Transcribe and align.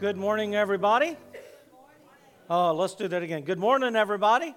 Good 0.00 0.16
morning, 0.16 0.54
everybody. 0.54 1.14
Oh, 2.48 2.72
let's 2.72 2.94
do 2.94 3.06
that 3.06 3.22
again. 3.22 3.42
Good 3.42 3.58
morning, 3.58 3.94
everybody. 3.96 4.54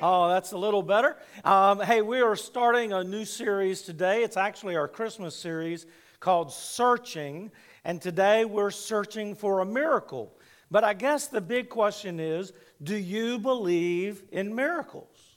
Oh, 0.00 0.30
that's 0.30 0.52
a 0.52 0.56
little 0.56 0.82
better. 0.82 1.18
Um, 1.44 1.78
hey, 1.78 2.00
we 2.00 2.22
are 2.22 2.34
starting 2.34 2.94
a 2.94 3.04
new 3.04 3.26
series 3.26 3.82
today. 3.82 4.22
It's 4.22 4.38
actually 4.38 4.74
our 4.74 4.88
Christmas 4.88 5.36
series 5.36 5.84
called 6.20 6.50
Searching. 6.50 7.52
And 7.84 8.00
today 8.00 8.46
we're 8.46 8.70
searching 8.70 9.34
for 9.34 9.60
a 9.60 9.66
miracle. 9.66 10.32
But 10.70 10.84
I 10.84 10.94
guess 10.94 11.26
the 11.26 11.42
big 11.42 11.68
question 11.68 12.18
is 12.18 12.54
do 12.82 12.96
you 12.96 13.38
believe 13.38 14.22
in 14.32 14.54
miracles? 14.54 15.36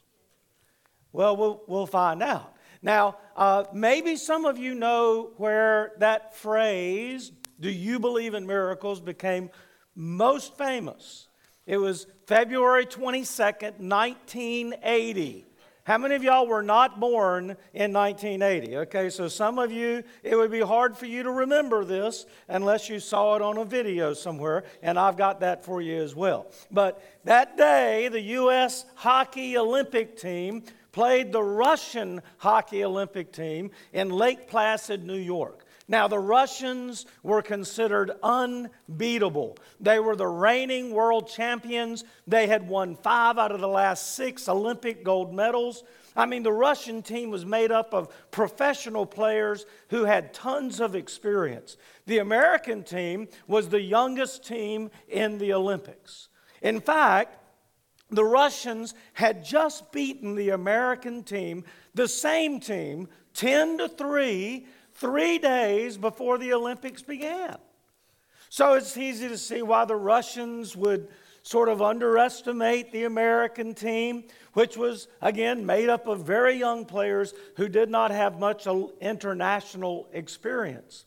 Well, 1.12 1.36
we'll, 1.36 1.62
we'll 1.66 1.86
find 1.86 2.22
out. 2.22 2.54
Now, 2.80 3.18
uh, 3.36 3.64
maybe 3.74 4.16
some 4.16 4.46
of 4.46 4.56
you 4.56 4.74
know 4.74 5.32
where 5.36 5.92
that 5.98 6.34
phrase, 6.36 7.32
do 7.60 7.70
you 7.70 7.98
believe 7.98 8.34
in 8.34 8.46
miracles, 8.46 9.00
became 9.00 9.50
most 9.94 10.56
famous. 10.56 11.28
It 11.66 11.76
was 11.76 12.06
February 12.26 12.86
22nd, 12.86 13.78
1980. 13.78 15.46
How 15.84 15.98
many 15.98 16.14
of 16.14 16.22
y'all 16.22 16.46
were 16.46 16.62
not 16.62 17.00
born 17.00 17.56
in 17.74 17.92
1980? 17.92 18.76
Okay, 18.78 19.10
so 19.10 19.28
some 19.28 19.58
of 19.58 19.72
you, 19.72 20.04
it 20.22 20.36
would 20.36 20.50
be 20.50 20.60
hard 20.60 20.96
for 20.96 21.06
you 21.06 21.22
to 21.22 21.30
remember 21.30 21.84
this 21.84 22.26
unless 22.48 22.88
you 22.88 23.00
saw 23.00 23.34
it 23.34 23.42
on 23.42 23.56
a 23.56 23.64
video 23.64 24.14
somewhere, 24.14 24.64
and 24.82 24.98
I've 24.98 25.16
got 25.16 25.40
that 25.40 25.64
for 25.64 25.80
you 25.80 26.00
as 26.02 26.14
well. 26.14 26.46
But 26.70 27.02
that 27.24 27.56
day, 27.56 28.08
the 28.08 28.20
U.S. 28.20 28.84
Hockey 28.94 29.56
Olympic 29.56 30.16
team 30.16 30.62
played 30.92 31.32
the 31.32 31.42
Russian 31.42 32.22
Hockey 32.38 32.84
Olympic 32.84 33.32
team 33.32 33.70
in 33.92 34.10
Lake 34.10 34.48
Placid, 34.48 35.04
New 35.04 35.14
York. 35.18 35.64
Now, 35.90 36.06
the 36.06 36.20
Russians 36.20 37.04
were 37.24 37.42
considered 37.42 38.12
unbeatable. 38.22 39.58
They 39.80 39.98
were 39.98 40.14
the 40.14 40.28
reigning 40.28 40.92
world 40.92 41.28
champions. 41.28 42.04
They 42.28 42.46
had 42.46 42.68
won 42.68 42.94
five 42.94 43.38
out 43.38 43.50
of 43.50 43.60
the 43.60 43.66
last 43.66 44.14
six 44.14 44.48
Olympic 44.48 45.02
gold 45.02 45.34
medals. 45.34 45.82
I 46.14 46.26
mean, 46.26 46.44
the 46.44 46.52
Russian 46.52 47.02
team 47.02 47.30
was 47.30 47.44
made 47.44 47.72
up 47.72 47.92
of 47.92 48.08
professional 48.30 49.04
players 49.04 49.66
who 49.88 50.04
had 50.04 50.32
tons 50.32 50.78
of 50.78 50.94
experience. 50.94 51.76
The 52.06 52.18
American 52.18 52.84
team 52.84 53.26
was 53.48 53.68
the 53.68 53.82
youngest 53.82 54.46
team 54.46 54.92
in 55.08 55.38
the 55.38 55.52
Olympics. 55.52 56.28
In 56.62 56.80
fact, 56.80 57.36
the 58.10 58.24
Russians 58.24 58.94
had 59.14 59.44
just 59.44 59.90
beaten 59.90 60.36
the 60.36 60.50
American 60.50 61.24
team, 61.24 61.64
the 61.94 62.06
same 62.06 62.60
team, 62.60 63.08
10 63.34 63.78
to 63.78 63.88
3 63.88 64.66
three 65.00 65.38
days 65.38 65.96
before 65.96 66.38
the 66.38 66.52
Olympics 66.52 67.02
began. 67.02 67.56
So 68.50 68.74
it's 68.74 68.96
easy 68.96 69.28
to 69.28 69.38
see 69.38 69.62
why 69.62 69.86
the 69.86 69.96
Russians 69.96 70.76
would 70.76 71.08
sort 71.42 71.70
of 71.70 71.80
underestimate 71.80 72.92
the 72.92 73.04
American 73.04 73.74
team, 73.74 74.24
which 74.52 74.76
was, 74.76 75.08
again, 75.22 75.64
made 75.64 75.88
up 75.88 76.06
of 76.06 76.26
very 76.26 76.54
young 76.56 76.84
players 76.84 77.32
who 77.56 77.68
did 77.68 77.88
not 77.88 78.10
have 78.10 78.38
much 78.38 78.66
international 79.00 80.06
experience. 80.12 81.06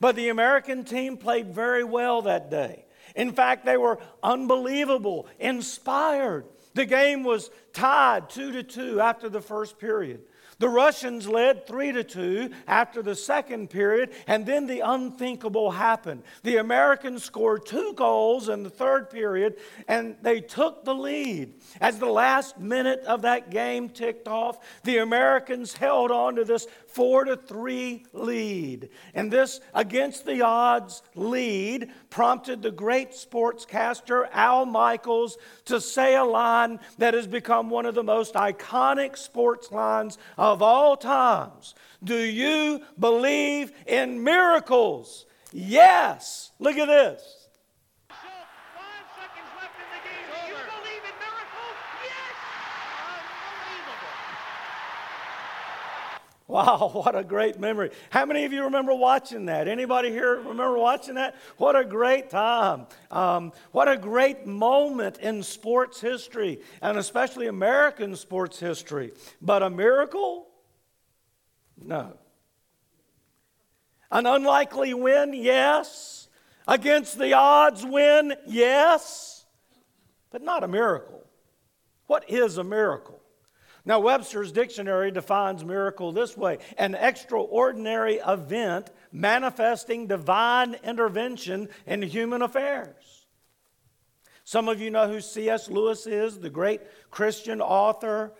But 0.00 0.16
the 0.16 0.30
American 0.30 0.84
team 0.84 1.18
played 1.18 1.54
very 1.54 1.84
well 1.84 2.22
that 2.22 2.50
day. 2.50 2.86
In 3.14 3.32
fact, 3.32 3.64
they 3.64 3.76
were 3.76 3.98
unbelievable, 4.22 5.26
inspired. 5.38 6.46
The 6.72 6.86
game 6.86 7.22
was 7.22 7.50
tied 7.72 8.30
two 8.30 8.52
to 8.52 8.62
two 8.62 9.00
after 9.00 9.28
the 9.28 9.40
first 9.40 9.78
period. 9.78 10.22
The 10.58 10.68
Russians 10.68 11.28
led 11.28 11.66
3 11.66 11.92
to 11.92 12.04
2 12.04 12.50
after 12.66 13.02
the 13.02 13.14
second 13.14 13.70
period, 13.70 14.10
and 14.26 14.46
then 14.46 14.66
the 14.66 14.80
unthinkable 14.80 15.72
happened. 15.72 16.22
The 16.42 16.56
Americans 16.56 17.24
scored 17.24 17.66
two 17.66 17.92
goals 17.94 18.48
in 18.48 18.62
the 18.62 18.70
third 18.70 19.10
period, 19.10 19.56
and 19.88 20.16
they 20.22 20.40
took 20.40 20.84
the 20.84 20.94
lead. 20.94 21.54
As 21.80 21.98
the 21.98 22.06
last 22.06 22.58
minute 22.58 23.00
of 23.00 23.22
that 23.22 23.50
game 23.50 23.88
ticked 23.88 24.28
off, 24.28 24.58
the 24.84 24.98
Americans 24.98 25.74
held 25.74 26.10
on 26.10 26.36
to 26.36 26.44
this 26.44 26.66
4 26.94 27.24
to 27.24 27.36
3 27.36 28.06
lead. 28.12 28.88
And 29.14 29.30
this 29.30 29.60
against 29.74 30.24
the 30.24 30.42
odds 30.42 31.02
lead 31.16 31.90
prompted 32.08 32.62
the 32.62 32.70
great 32.70 33.10
sportscaster 33.10 34.28
Al 34.32 34.64
Michaels 34.64 35.36
to 35.64 35.80
say 35.80 36.14
a 36.14 36.24
line 36.24 36.78
that 36.98 37.14
has 37.14 37.26
become 37.26 37.68
one 37.68 37.84
of 37.84 37.96
the 37.96 38.04
most 38.04 38.34
iconic 38.34 39.18
sports 39.18 39.72
lines 39.72 40.18
of 40.38 40.62
all 40.62 40.96
times. 40.96 41.74
Do 42.02 42.18
you 42.18 42.80
believe 42.98 43.72
in 43.86 44.22
miracles? 44.22 45.26
Yes. 45.52 46.52
Look 46.60 46.76
at 46.76 46.86
this. 46.86 47.43
Wow, 56.46 56.90
what 56.92 57.16
a 57.16 57.24
great 57.24 57.58
memory. 57.58 57.90
How 58.10 58.26
many 58.26 58.44
of 58.44 58.52
you 58.52 58.64
remember 58.64 58.94
watching 58.94 59.46
that? 59.46 59.66
Anybody 59.66 60.10
here 60.10 60.36
remember 60.36 60.76
watching 60.76 61.14
that? 61.14 61.36
What 61.56 61.76
a 61.76 61.84
great 61.84 62.30
time. 62.30 62.86
Um, 63.10 63.52
what 63.72 63.88
a 63.88 63.96
great 63.96 64.46
moment 64.46 65.18
in 65.18 65.42
sports 65.42 66.00
history, 66.00 66.60
and 66.82 66.98
especially 66.98 67.46
American 67.46 68.14
sports 68.16 68.60
history. 68.60 69.12
But 69.40 69.62
a 69.62 69.70
miracle? 69.70 70.48
No. 71.82 72.14
An 74.10 74.26
unlikely 74.26 74.94
win? 74.94 75.32
Yes. 75.32 76.28
Against 76.68 77.18
the 77.18 77.32
odds 77.32 77.84
win? 77.84 78.34
Yes. 78.46 79.44
But 80.30 80.42
not 80.42 80.62
a 80.62 80.68
miracle. 80.68 81.22
What 82.06 82.28
is 82.30 82.58
a 82.58 82.64
miracle? 82.64 83.20
Now, 83.86 84.00
Webster's 84.00 84.50
dictionary 84.50 85.10
defines 85.10 85.62
miracle 85.64 86.10
this 86.10 86.36
way 86.36 86.58
an 86.78 86.94
extraordinary 86.94 88.14
event 88.26 88.90
manifesting 89.12 90.06
divine 90.06 90.76
intervention 90.82 91.68
in 91.86 92.00
human 92.02 92.40
affairs. 92.40 93.26
Some 94.44 94.68
of 94.68 94.80
you 94.80 94.90
know 94.90 95.08
who 95.08 95.20
C.S. 95.20 95.70
Lewis 95.70 96.06
is, 96.06 96.38
the 96.38 96.50
great 96.50 96.80
Christian 97.10 97.60
author. 97.60 98.34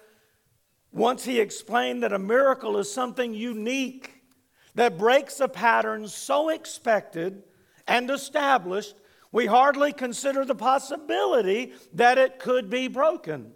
Once 0.92 1.24
he 1.24 1.40
explained 1.40 2.02
that 2.02 2.12
a 2.12 2.18
miracle 2.18 2.78
is 2.78 2.92
something 2.92 3.34
unique 3.34 4.22
that 4.74 4.98
breaks 4.98 5.40
a 5.40 5.48
pattern 5.48 6.08
so 6.08 6.48
expected 6.48 7.42
and 7.86 8.10
established, 8.10 8.94
we 9.32 9.46
hardly 9.46 9.92
consider 9.92 10.44
the 10.44 10.54
possibility 10.54 11.72
that 11.92 12.18
it 12.18 12.38
could 12.38 12.70
be 12.70 12.88
broken. 12.88 13.52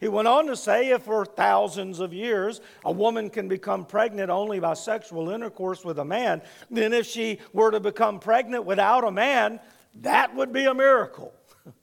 He 0.00 0.08
went 0.08 0.28
on 0.28 0.46
to 0.46 0.56
say 0.56 0.88
if 0.88 1.02
for 1.02 1.26
thousands 1.26 2.00
of 2.00 2.14
years 2.14 2.62
a 2.86 2.90
woman 2.90 3.28
can 3.28 3.48
become 3.48 3.84
pregnant 3.84 4.30
only 4.30 4.58
by 4.58 4.72
sexual 4.72 5.28
intercourse 5.28 5.84
with 5.84 5.98
a 5.98 6.04
man, 6.04 6.40
then 6.70 6.94
if 6.94 7.06
she 7.06 7.38
were 7.52 7.70
to 7.70 7.80
become 7.80 8.18
pregnant 8.18 8.64
without 8.64 9.04
a 9.04 9.10
man, 9.10 9.60
that 9.96 10.34
would 10.34 10.54
be 10.54 10.64
a 10.64 10.72
miracle. 10.72 11.34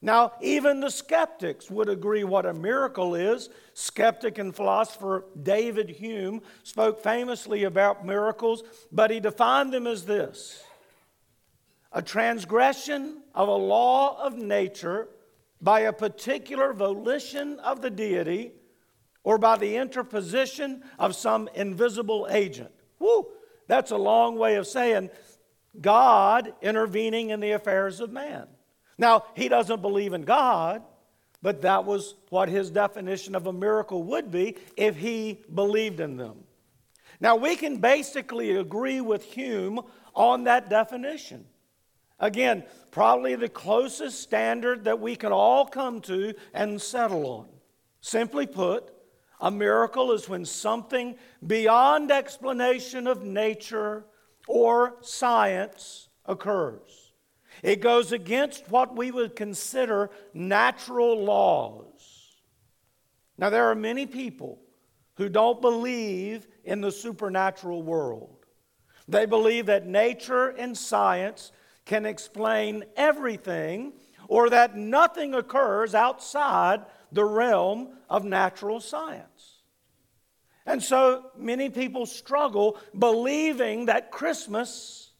now, 0.00 0.34
even 0.40 0.78
the 0.78 0.90
skeptics 0.90 1.68
would 1.68 1.88
agree 1.88 2.22
what 2.22 2.46
a 2.46 2.54
miracle 2.54 3.16
is. 3.16 3.48
Skeptic 3.74 4.38
and 4.38 4.54
philosopher 4.54 5.24
David 5.42 5.90
Hume 5.90 6.40
spoke 6.62 7.02
famously 7.02 7.64
about 7.64 8.06
miracles, 8.06 8.62
but 8.92 9.10
he 9.10 9.18
defined 9.18 9.72
them 9.72 9.88
as 9.88 10.04
this 10.04 10.62
a 11.94 12.00
transgression 12.00 13.22
of 13.34 13.48
a 13.48 13.54
law 13.54 14.18
of 14.24 14.36
nature 14.36 15.08
by 15.62 15.80
a 15.80 15.92
particular 15.92 16.72
volition 16.72 17.60
of 17.60 17.80
the 17.80 17.90
deity 17.90 18.52
or 19.22 19.38
by 19.38 19.56
the 19.56 19.76
interposition 19.76 20.82
of 20.98 21.14
some 21.14 21.48
invisible 21.54 22.26
agent. 22.28 22.72
Woo! 22.98 23.28
That's 23.68 23.92
a 23.92 23.96
long 23.96 24.36
way 24.36 24.56
of 24.56 24.66
saying 24.66 25.10
God 25.80 26.52
intervening 26.60 27.30
in 27.30 27.40
the 27.40 27.52
affairs 27.52 28.00
of 28.00 28.10
man. 28.10 28.48
Now, 28.98 29.24
he 29.34 29.48
doesn't 29.48 29.80
believe 29.80 30.12
in 30.12 30.22
God, 30.22 30.82
but 31.40 31.62
that 31.62 31.84
was 31.84 32.16
what 32.28 32.48
his 32.48 32.70
definition 32.70 33.34
of 33.34 33.46
a 33.46 33.52
miracle 33.52 34.02
would 34.04 34.30
be 34.30 34.56
if 34.76 34.96
he 34.96 35.40
believed 35.54 36.00
in 36.00 36.16
them. 36.16 36.44
Now, 37.20 37.36
we 37.36 37.54
can 37.54 37.76
basically 37.76 38.56
agree 38.56 39.00
with 39.00 39.22
Hume 39.22 39.80
on 40.14 40.44
that 40.44 40.68
definition. 40.68 41.46
Again, 42.22 42.62
probably 42.92 43.34
the 43.34 43.48
closest 43.48 44.20
standard 44.20 44.84
that 44.84 45.00
we 45.00 45.16
can 45.16 45.32
all 45.32 45.66
come 45.66 46.00
to 46.02 46.34
and 46.54 46.80
settle 46.80 47.26
on. 47.26 47.48
Simply 48.00 48.46
put, 48.46 48.94
a 49.40 49.50
miracle 49.50 50.12
is 50.12 50.28
when 50.28 50.44
something 50.44 51.16
beyond 51.44 52.12
explanation 52.12 53.08
of 53.08 53.24
nature 53.24 54.04
or 54.46 54.94
science 55.00 56.08
occurs. 56.24 57.12
It 57.60 57.80
goes 57.80 58.12
against 58.12 58.70
what 58.70 58.96
we 58.96 59.10
would 59.10 59.34
consider 59.34 60.10
natural 60.32 61.24
laws. 61.24 62.36
Now, 63.36 63.50
there 63.50 63.68
are 63.68 63.74
many 63.74 64.06
people 64.06 64.60
who 65.14 65.28
don't 65.28 65.60
believe 65.60 66.46
in 66.64 66.80
the 66.80 66.92
supernatural 66.92 67.82
world. 67.82 68.46
They 69.08 69.26
believe 69.26 69.66
that 69.66 69.88
nature 69.88 70.50
and 70.50 70.78
science 70.78 71.50
can 71.84 72.06
explain 72.06 72.84
everything 72.96 73.92
or 74.28 74.50
that 74.50 74.76
nothing 74.76 75.34
occurs 75.34 75.94
outside 75.94 76.82
the 77.10 77.24
realm 77.24 77.90
of 78.08 78.24
natural 78.24 78.80
science. 78.80 79.60
And 80.64 80.82
so 80.82 81.30
many 81.36 81.70
people 81.70 82.06
struggle 82.06 82.78
believing 82.96 83.86
that 83.86 84.10
Christmas, 84.10 85.10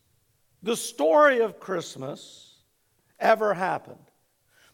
the 0.63 0.77
story 0.77 1.41
of 1.41 1.59
Christmas, 1.59 2.55
ever 3.19 3.55
happened. 3.55 3.99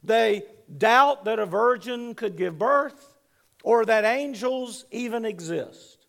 They 0.05 0.45
doubt 0.77 1.25
that 1.25 1.39
a 1.39 1.47
virgin 1.47 2.15
could 2.15 2.37
give 2.37 2.59
birth 2.59 3.17
or 3.65 3.85
that 3.87 4.05
angels 4.05 4.85
even 4.91 5.25
exist. 5.25 6.07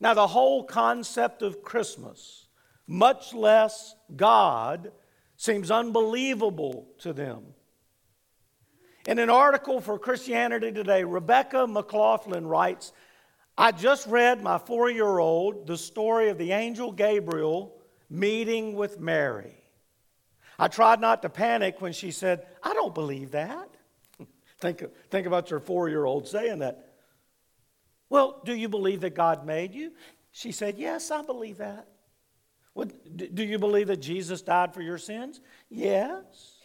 Now, 0.00 0.14
the 0.14 0.26
whole 0.26 0.64
concept 0.64 1.42
of 1.42 1.62
Christmas, 1.62 2.41
much 2.92 3.32
less 3.32 3.96
God, 4.14 4.92
seems 5.36 5.70
unbelievable 5.70 6.86
to 6.98 7.14
them. 7.14 7.42
In 9.06 9.18
an 9.18 9.30
article 9.30 9.80
for 9.80 9.98
Christianity 9.98 10.70
Today, 10.70 11.02
Rebecca 11.02 11.66
McLaughlin 11.66 12.46
writes 12.46 12.92
I 13.56 13.72
just 13.72 14.06
read 14.06 14.42
my 14.42 14.58
four 14.58 14.90
year 14.90 15.18
old 15.18 15.66
the 15.66 15.78
story 15.78 16.28
of 16.28 16.36
the 16.36 16.52
angel 16.52 16.92
Gabriel 16.92 17.74
meeting 18.10 18.76
with 18.76 19.00
Mary. 19.00 19.56
I 20.58 20.68
tried 20.68 21.00
not 21.00 21.22
to 21.22 21.30
panic 21.30 21.80
when 21.80 21.94
she 21.94 22.10
said, 22.10 22.46
I 22.62 22.74
don't 22.74 22.94
believe 22.94 23.30
that. 23.30 23.70
think, 24.60 24.84
think 25.10 25.26
about 25.26 25.50
your 25.50 25.60
four 25.60 25.88
year 25.88 26.04
old 26.04 26.28
saying 26.28 26.58
that. 26.58 26.92
Well, 28.10 28.42
do 28.44 28.54
you 28.54 28.68
believe 28.68 29.00
that 29.00 29.14
God 29.14 29.46
made 29.46 29.74
you? 29.74 29.92
She 30.30 30.52
said, 30.52 30.78
Yes, 30.78 31.10
I 31.10 31.22
believe 31.22 31.56
that. 31.56 31.88
Well, 32.74 32.88
do 33.14 33.42
you 33.42 33.58
believe 33.58 33.88
that 33.88 33.98
Jesus 33.98 34.42
died 34.42 34.72
for 34.72 34.80
your 34.80 34.98
sins? 34.98 35.40
Yes. 35.68 36.58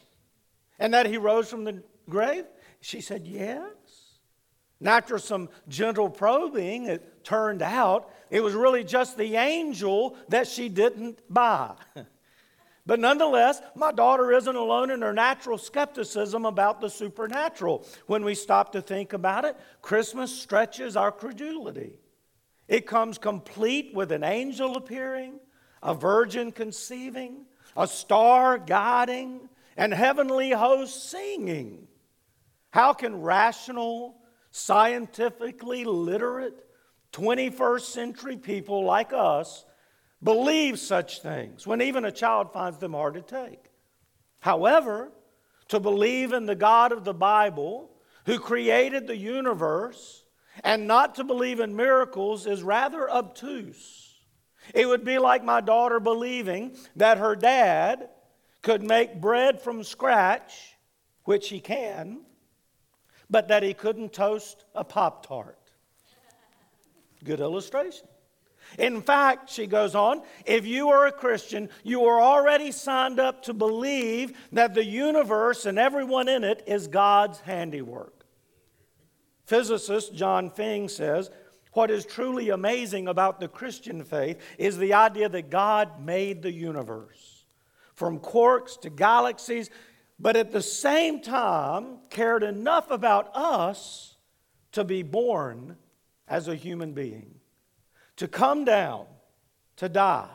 And 0.80 0.94
that 0.94 1.06
he 1.06 1.18
rose 1.18 1.50
from 1.50 1.63
the 1.63 1.83
grave? 2.09 2.45
She 2.80 3.01
said, 3.01 3.27
Yes. 3.27 3.62
And 4.80 4.88
after 4.88 5.18
some 5.18 5.50
gentle 5.68 6.09
probing, 6.09 6.86
it 6.86 7.24
turned 7.24 7.62
out 7.62 8.12
it 8.30 8.42
was 8.42 8.54
really 8.54 8.83
just 8.83 9.18
the 9.18 9.36
angel 9.36 10.15
that 10.30 10.48
she 10.48 10.69
didn't 10.69 11.19
buy. 11.30 11.74
but 12.86 13.00
nonetheless, 13.00 13.59
my 13.75 13.92
daughter 13.92 14.31
isn't 14.31 14.56
alone 14.56 14.92
in 14.92 15.01
her 15.01 15.13
natural 15.13 15.57
skepticism 15.57 16.45
about 16.45 16.80
the 16.80 16.89
supernatural. 16.89 17.86
When 18.06 18.24
we 18.24 18.36
stop 18.36 18.71
to 18.74 18.81
think 18.81 19.13
about 19.13 19.45
it, 19.45 19.57
Christmas 19.81 20.38
stretches 20.38 20.95
our 20.95 21.12
credulity. 21.12 21.94
It 22.68 22.86
comes 22.86 23.18
complete 23.18 23.95
with 23.95 24.12
an 24.12 24.24
angel 24.24 24.77
appearing, 24.77 25.39
a 25.82 25.94
virgin 25.94 26.52
conceiving, 26.52 27.46
a 27.76 27.88
star 27.88 28.58
guiding, 28.58 29.50
and 29.76 29.94
heavenly 29.94 30.52
hosts 30.52 31.10
singing. 31.10 31.88
How 32.72 32.94
can 32.94 33.22
rational, 33.22 34.18
scientifically 34.52 35.86
literate 35.86 36.66
21st 37.14 37.82
century 37.82 38.38
people 38.38 38.84
like 38.84 39.14
us 39.14 39.66
believe 40.24 40.80
such 40.80 41.22
things 41.22 41.68
when 41.68 41.82
even 41.82 42.06
a 42.06 42.12
child 42.12 42.52
finds 42.52 42.80
them 42.80 42.94
hard 42.94 43.14
to 43.14 43.22
take. 43.22 43.72
However, 44.40 45.12
to 45.70 45.80
believe 45.80 46.34
in 46.34 46.46
the 46.46 46.56
God 46.56 46.92
of 46.92 47.04
the 47.04 47.14
Bible 47.14 47.92
who 48.26 48.40
created 48.40 49.06
the 49.06 49.18
universe 49.18 50.26
and 50.64 50.88
not 50.88 51.16
to 51.16 51.24
believe 51.24 51.60
in 51.60 51.76
miracles 51.76 52.48
is 52.48 52.64
rather 52.64 53.10
obtuse. 53.10 54.06
It 54.74 54.88
would 54.88 55.04
be 55.04 55.18
like 55.19 55.44
my 55.44 55.62
daughter 55.62 56.00
believing 56.00 56.75
that 56.96 57.18
her 57.18 57.36
dad 57.36 58.10
could 58.62 58.84
make 58.84 59.22
bread 59.22 59.62
from 59.62 59.84
scratch, 59.84 60.78
which 61.24 61.50
he 61.50 61.60
can, 61.60 62.22
but 63.30 63.48
that 63.50 63.64
he 63.64 63.74
couldn't 63.74 64.14
toast 64.14 64.66
a 64.75 64.84
Pop 64.84 65.25
Tart. 65.25 65.58
Good 67.24 67.40
illustration. 67.40 68.08
In 68.78 69.02
fact, 69.02 69.50
she 69.50 69.66
goes 69.66 69.96
on, 69.96 70.22
if 70.46 70.66
you 70.66 70.90
are 70.90 71.08
a 71.08 71.12
Christian, 71.12 71.69
you 71.84 72.04
are 72.06 72.22
already 72.22 72.72
signed 72.72 73.19
up 73.19 73.44
to 73.44 73.54
believe 73.54 74.38
that 74.52 74.74
the 74.74 74.84
universe 74.84 75.66
and 75.66 75.80
everyone 75.80 76.28
in 76.28 76.44
it 76.44 76.64
is 76.68 76.88
God's 76.88 77.40
handiwork. 77.40 78.25
Physicist 79.46 80.14
John 80.14 80.50
Fink 80.52 80.90
says, 80.90 81.31
What 81.78 81.92
is 81.92 82.08
truly 82.08 82.50
amazing 82.50 83.08
about 83.08 83.40
the 83.40 83.48
Christian 83.48 84.04
faith 84.04 84.42
is 84.58 84.80
the 84.80 84.96
idea 84.96 85.30
that 85.30 85.52
God 85.52 86.04
made 86.04 86.42
the 86.42 86.52
universe. 86.52 87.46
From 87.94 88.20
quarks 88.20 88.82
to 88.82 88.90
galaxies 88.90 89.70
but 90.18 90.36
at 90.36 90.52
the 90.52 90.64
same 90.64 91.22
time 91.22 92.00
cared 92.10 92.42
enough 92.42 92.90
about 92.90 93.30
us 93.36 94.16
to 94.72 94.84
be 94.84 95.04
born 95.04 95.78
as 96.28 96.48
a 96.48 96.56
human 96.56 96.94
being, 96.94 97.36
to 98.16 98.28
come 98.28 98.66
down, 98.66 99.06
to 99.76 99.88
die, 99.88 100.32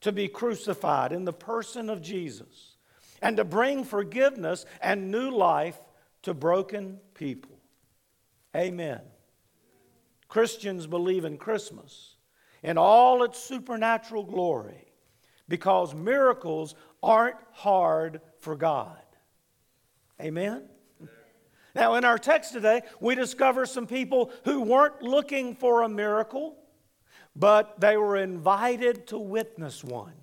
to 0.00 0.12
be 0.12 0.28
crucified 0.28 1.12
in 1.12 1.26
the 1.26 1.32
person 1.34 1.90
of 1.90 2.00
Jesus, 2.00 2.76
and 3.20 3.36
to 3.36 3.44
bring 3.44 3.84
forgiveness 3.84 4.64
and 4.80 5.10
new 5.10 5.30
life 5.30 5.78
to 6.22 6.32
broken 6.32 7.00
people. 7.12 7.58
Amen. 8.56 9.02
Christians 10.30 10.86
believe 10.86 11.26
in 11.26 11.36
Christmas 11.36 12.14
in 12.62 12.78
all 12.78 13.24
its 13.24 13.38
supernatural 13.38 14.22
glory 14.22 14.86
because 15.48 15.92
miracles 15.92 16.76
aren't 17.02 17.36
hard 17.50 18.20
for 18.38 18.54
God. 18.54 19.02
Amen? 20.20 20.62
Now, 21.74 21.96
in 21.96 22.04
our 22.04 22.16
text 22.16 22.52
today, 22.52 22.82
we 23.00 23.16
discover 23.16 23.66
some 23.66 23.88
people 23.88 24.30
who 24.44 24.62
weren't 24.62 25.02
looking 25.02 25.56
for 25.56 25.82
a 25.82 25.88
miracle, 25.88 26.56
but 27.34 27.80
they 27.80 27.96
were 27.96 28.16
invited 28.16 29.08
to 29.08 29.18
witness 29.18 29.82
one. 29.82 30.14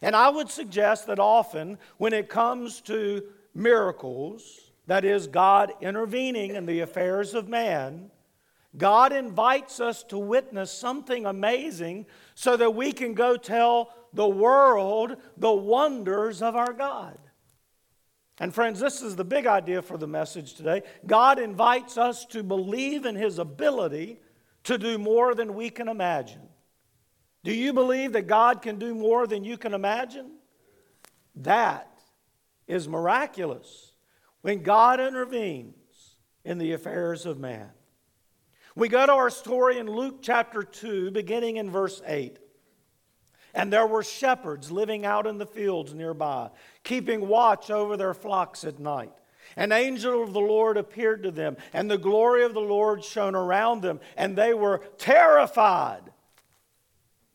And 0.00 0.14
I 0.14 0.28
would 0.28 0.50
suggest 0.50 1.08
that 1.08 1.18
often, 1.18 1.78
when 1.98 2.12
it 2.12 2.28
comes 2.28 2.80
to 2.82 3.24
miracles, 3.54 4.72
that 4.86 5.04
is, 5.04 5.26
God 5.26 5.72
intervening 5.80 6.54
in 6.54 6.66
the 6.66 6.80
affairs 6.80 7.34
of 7.34 7.48
man, 7.48 8.10
God 8.76 9.12
invites 9.12 9.80
us 9.80 10.02
to 10.04 10.18
witness 10.18 10.72
something 10.72 11.26
amazing 11.26 12.06
so 12.34 12.56
that 12.56 12.74
we 12.74 12.92
can 12.92 13.12
go 13.14 13.36
tell 13.36 13.92
the 14.12 14.28
world 14.28 15.16
the 15.36 15.52
wonders 15.52 16.40
of 16.40 16.56
our 16.56 16.72
God. 16.72 17.18
And 18.40 18.54
friends, 18.54 18.80
this 18.80 19.02
is 19.02 19.14
the 19.14 19.24
big 19.24 19.46
idea 19.46 19.82
for 19.82 19.98
the 19.98 20.06
message 20.06 20.54
today. 20.54 20.82
God 21.06 21.38
invites 21.38 21.98
us 21.98 22.24
to 22.26 22.42
believe 22.42 23.04
in 23.04 23.14
His 23.14 23.38
ability 23.38 24.20
to 24.64 24.78
do 24.78 24.96
more 24.96 25.34
than 25.34 25.54
we 25.54 25.68
can 25.70 25.88
imagine. 25.88 26.48
Do 27.44 27.52
you 27.52 27.72
believe 27.72 28.12
that 28.12 28.26
God 28.26 28.62
can 28.62 28.78
do 28.78 28.94
more 28.94 29.26
than 29.26 29.44
you 29.44 29.58
can 29.58 29.74
imagine? 29.74 30.38
That 31.36 32.00
is 32.66 32.88
miraculous 32.88 33.92
when 34.40 34.62
God 34.62 35.00
intervenes 35.00 36.16
in 36.44 36.58
the 36.58 36.72
affairs 36.72 37.26
of 37.26 37.38
man. 37.38 37.70
We 38.74 38.88
go 38.88 39.04
to 39.04 39.12
our 39.12 39.30
story 39.30 39.78
in 39.78 39.86
Luke 39.86 40.20
chapter 40.22 40.62
2, 40.62 41.10
beginning 41.10 41.56
in 41.56 41.70
verse 41.70 42.00
8. 42.06 42.38
And 43.54 43.70
there 43.70 43.86
were 43.86 44.02
shepherds 44.02 44.70
living 44.70 45.04
out 45.04 45.26
in 45.26 45.36
the 45.36 45.46
fields 45.46 45.92
nearby, 45.92 46.50
keeping 46.82 47.28
watch 47.28 47.70
over 47.70 47.98
their 47.98 48.14
flocks 48.14 48.64
at 48.64 48.78
night. 48.78 49.12
An 49.56 49.72
angel 49.72 50.22
of 50.22 50.32
the 50.32 50.40
Lord 50.40 50.78
appeared 50.78 51.22
to 51.24 51.30
them, 51.30 51.58
and 51.74 51.90
the 51.90 51.98
glory 51.98 52.44
of 52.44 52.54
the 52.54 52.60
Lord 52.60 53.04
shone 53.04 53.34
around 53.34 53.82
them, 53.82 54.00
and 54.16 54.36
they 54.36 54.54
were 54.54 54.78
terrified. 54.96 56.02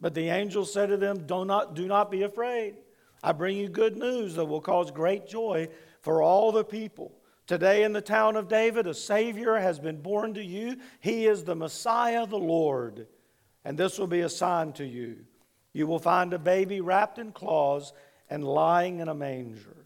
But 0.02 0.16
the 0.16 0.30
angel 0.30 0.66
said 0.66 0.90
to 0.90 0.98
them, 0.98 1.28
Do 1.28 1.46
not, 1.46 1.76
do 1.76 1.88
not 1.88 2.10
be 2.10 2.24
afraid. 2.24 2.76
I 3.22 3.32
bring 3.32 3.58
you 3.58 3.68
good 3.68 3.98
news 3.98 4.36
that 4.36 4.46
will 4.46 4.62
cause 4.62 4.90
great 4.90 5.28
joy 5.28 5.70
for 6.02 6.22
all 6.22 6.52
the 6.52 6.64
people. 6.64 7.17
Today 7.48 7.84
in 7.84 7.94
the 7.94 8.02
town 8.02 8.36
of 8.36 8.50
David, 8.50 8.88
a 8.88 8.94
Savior 8.94 9.56
has 9.56 9.80
been 9.80 10.02
born 10.02 10.34
to 10.34 10.44
you. 10.44 10.78
He 11.00 11.26
is 11.26 11.46
the 11.46 11.56
Messiah, 11.56 12.28
the 12.28 12.38
Lord. 12.38 13.08
And 13.64 13.78
this 13.78 13.98
will 13.98 14.08
be 14.08 14.20
a 14.20 14.30
sign 14.30 14.74
to 14.74 14.86
you. 14.86 15.20
You 15.72 15.88
will 15.88 16.00
find 16.00 16.34
a 16.34 16.40
baby 16.40 16.82
wrapped 16.82 17.20
in 17.20 17.32
cloths 17.32 17.94
and 18.30 18.44
lying 18.44 19.00
in 19.00 19.08
a 19.08 19.16
manger. 19.16 19.86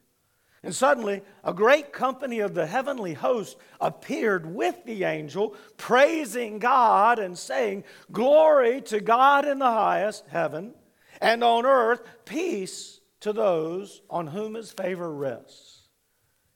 And 0.63 0.73
suddenly, 0.73 1.21
a 1.43 1.53
great 1.53 1.93
company 1.93 2.39
of 2.39 2.55
the 2.55 2.65
heavenly 2.65 3.13
host 3.13 3.57
appeared 3.79 4.45
with 4.45 4.83
the 4.85 5.03
angel, 5.03 5.55
praising 5.77 6.57
God 6.57 7.19
and 7.19 7.37
saying, 7.37 7.83
Glory 8.11 8.81
to 8.83 8.99
God 8.99 9.47
in 9.47 9.59
the 9.59 9.65
highest 9.65 10.25
heaven, 10.29 10.73
and 11.19 11.43
on 11.43 11.67
earth, 11.67 12.01
peace 12.25 13.01
to 13.19 13.33
those 13.33 14.01
on 14.09 14.27
whom 14.27 14.55
his 14.55 14.71
favor 14.71 15.11
rests. 15.13 15.80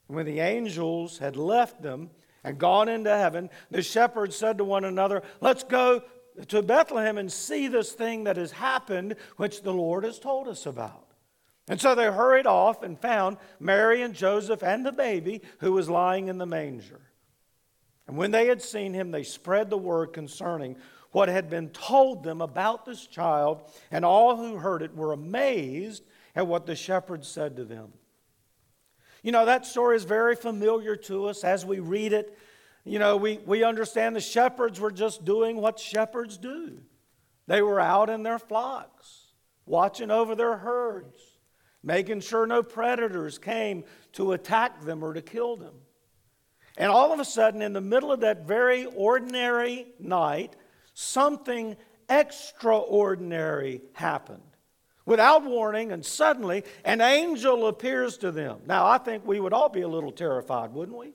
When 0.07 0.25
the 0.25 0.39
angels 0.39 1.17
had 1.17 1.35
left 1.35 1.81
them 1.81 2.12
and 2.43 2.57
gone 2.57 2.89
into 2.89 3.09
heaven, 3.09 3.50
the 3.71 3.81
shepherds 3.81 4.35
said 4.35 4.57
to 4.59 4.63
one 4.63 4.85
another, 4.85 5.24
Let's 5.41 5.63
go 5.63 6.03
to 6.47 6.62
Bethlehem 6.62 7.17
and 7.17 7.31
see 7.31 7.67
this 7.67 7.93
thing 7.93 8.25
that 8.25 8.38
has 8.38 8.51
happened, 8.51 9.15
which 9.38 9.63
the 9.63 9.74
Lord 9.74 10.03
has 10.03 10.19
told 10.19 10.47
us 10.47 10.65
about. 10.65 11.07
And 11.67 11.81
so 11.81 11.95
they 11.95 12.05
hurried 12.05 12.45
off 12.45 12.83
and 12.83 13.00
found 13.00 13.38
Mary 13.59 14.03
and 14.03 14.13
Joseph 14.13 14.63
and 14.63 14.85
the 14.85 14.91
baby 14.91 15.41
who 15.59 15.74
was 15.74 15.89
lying 15.89 16.27
in 16.27 16.38
the 16.38 16.45
manger. 16.45 17.01
And 18.07 18.17
when 18.17 18.29
they 18.29 18.47
had 18.47 18.62
seen 18.62 18.93
him, 18.93 19.09
they 19.09 19.24
spread 19.24 19.71
the 19.71 19.77
word 19.77 20.13
concerning 20.13 20.75
what 21.12 21.29
had 21.29 21.50
been 21.50 21.69
told 21.69 22.24
them 22.24 22.41
about 22.41 22.85
this 22.85 23.07
child, 23.07 23.62
and 23.89 24.03
all 24.03 24.35
who 24.35 24.57
heard 24.57 24.81
it 24.81 24.95
were 24.95 25.13
amazed 25.13 26.03
at 26.35 26.45
what 26.45 26.65
the 26.65 26.75
shepherds 26.75 27.27
said 27.27 27.55
to 27.55 27.63
them. 27.63 27.93
You 29.25 29.32
know, 29.32 29.46
that 29.46 29.65
story 29.65 29.96
is 29.96 30.03
very 30.03 30.36
familiar 30.36 30.96
to 30.96 31.25
us 31.29 31.44
as 31.44 31.65
we 31.65 31.79
read 31.79 32.13
it. 32.13 32.38
You 32.84 33.00
know, 33.00 33.17
we, 33.17 33.39
we 33.44 33.63
understand 33.63 34.15
the 34.15 34.22
shepherds 34.22 34.79
were 34.79 34.91
just 34.91 35.25
doing 35.25 35.58
what 35.58 35.79
shepherds 35.79 36.38
do. 36.38 36.77
They 37.48 37.63
were 37.63 37.79
out 37.79 38.12
in 38.12 38.22
their 38.22 38.38
flocks, 38.38 39.32
watching 39.65 40.12
over 40.12 40.36
their 40.36 40.58
herds, 40.58 41.20
making 41.82 42.20
sure 42.20 42.46
no 42.46 42.62
predators 42.62 43.39
came 43.39 43.86
to 44.12 44.34
attack 44.34 44.82
them 44.82 45.03
or 45.03 45.15
to 45.15 45.24
kill 45.24 45.55
them. 45.55 45.74
And 46.77 46.91
all 46.91 47.12
of 47.12 47.20
a 47.20 47.25
sudden, 47.25 47.63
in 47.63 47.74
the 47.74 47.82
middle 47.82 48.12
of 48.12 48.20
that 48.20 48.46
very 48.46 48.86
ordinary 48.86 49.88
night, 49.98 50.55
something 50.94 51.77
extraordinary 52.08 53.82
happened. 53.94 54.54
Without 55.05 55.43
warning, 55.43 55.91
and 55.91 56.03
suddenly 56.03 56.63
an 56.83 57.00
angel 57.00 57.67
appears 57.67 58.17
to 58.17 58.31
them. 58.31 58.62
Now, 58.65 58.88
I 58.88 58.97
think 58.97 59.25
we 59.25 59.39
would 59.39 59.53
all 59.53 59.69
be 59.69 59.81
a 59.81 59.88
little 59.88 60.12
terrified, 60.12 60.74
wouldn't 60.74 60.97
we? 60.97 61.13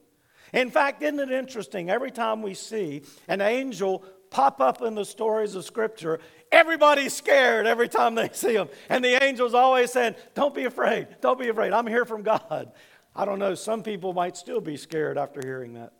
In 0.52 0.70
fact, 0.70 1.02
isn't 1.02 1.18
it 1.18 1.30
interesting? 1.30 1.90
Every 1.90 2.11
time 2.11 2.42
we 2.42 2.54
see 2.54 3.02
an 3.26 3.40
angel 3.40 4.04
pop 4.30 4.61
up 4.61 4.82
in 4.82 4.94
the 4.94 5.04
stories 5.04 5.56
of 5.56 5.64
Scripture, 5.64 6.20
everybody's 6.52 7.14
scared 7.14 7.66
every 7.66 7.88
time 7.88 8.14
they 8.14 8.28
see 8.32 8.54
them. 8.54 8.68
And 8.88 9.04
the 9.04 9.20
angel's 9.23 9.54
always 9.54 9.92
saying, 9.92 10.14
Don't 10.35 10.54
be 10.54 10.64
afraid. 10.64 11.09
Don't 11.20 11.38
be 11.38 11.49
afraid. 11.49 11.73
I'm 11.73 11.87
here 11.87 12.04
from 12.04 12.23
God. 12.23 12.73
I 13.14 13.25
don't 13.25 13.40
know, 13.40 13.54
some 13.54 13.82
people 13.82 14.12
might 14.12 14.37
still 14.37 14.61
be 14.61 14.76
scared 14.76 15.18
after 15.18 15.40
hearing 15.44 15.75
that. 15.75 15.92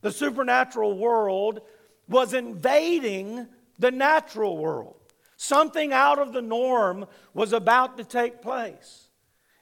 The 0.00 0.10
supernatural 0.10 0.98
world 0.98 1.60
was 2.08 2.34
invading 2.34 3.46
the 3.78 3.92
natural 3.92 4.58
world. 4.58 4.96
Something 5.42 5.92
out 5.92 6.20
of 6.20 6.32
the 6.32 6.40
norm 6.40 7.04
was 7.34 7.52
about 7.52 7.96
to 7.96 8.04
take 8.04 8.42
place. 8.42 9.08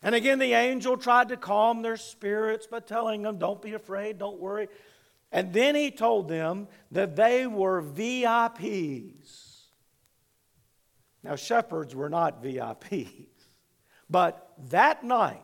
And 0.02 0.14
again, 0.14 0.38
the 0.38 0.52
angel 0.52 0.98
tried 0.98 1.30
to 1.30 1.38
calm 1.38 1.80
their 1.80 1.96
spirits 1.96 2.66
by 2.66 2.80
telling 2.80 3.22
them, 3.22 3.38
Don't 3.38 3.62
be 3.62 3.72
afraid, 3.72 4.18
don't 4.18 4.38
worry. 4.38 4.68
And 5.32 5.54
then 5.54 5.74
he 5.74 5.90
told 5.90 6.28
them 6.28 6.68
that 6.90 7.16
they 7.16 7.46
were 7.46 7.80
VIPs. 7.80 9.62
Now, 11.22 11.36
shepherds 11.36 11.94
were 11.94 12.10
not 12.10 12.42
VIPs. 12.42 13.28
But 14.10 14.52
that 14.68 15.02
night, 15.02 15.40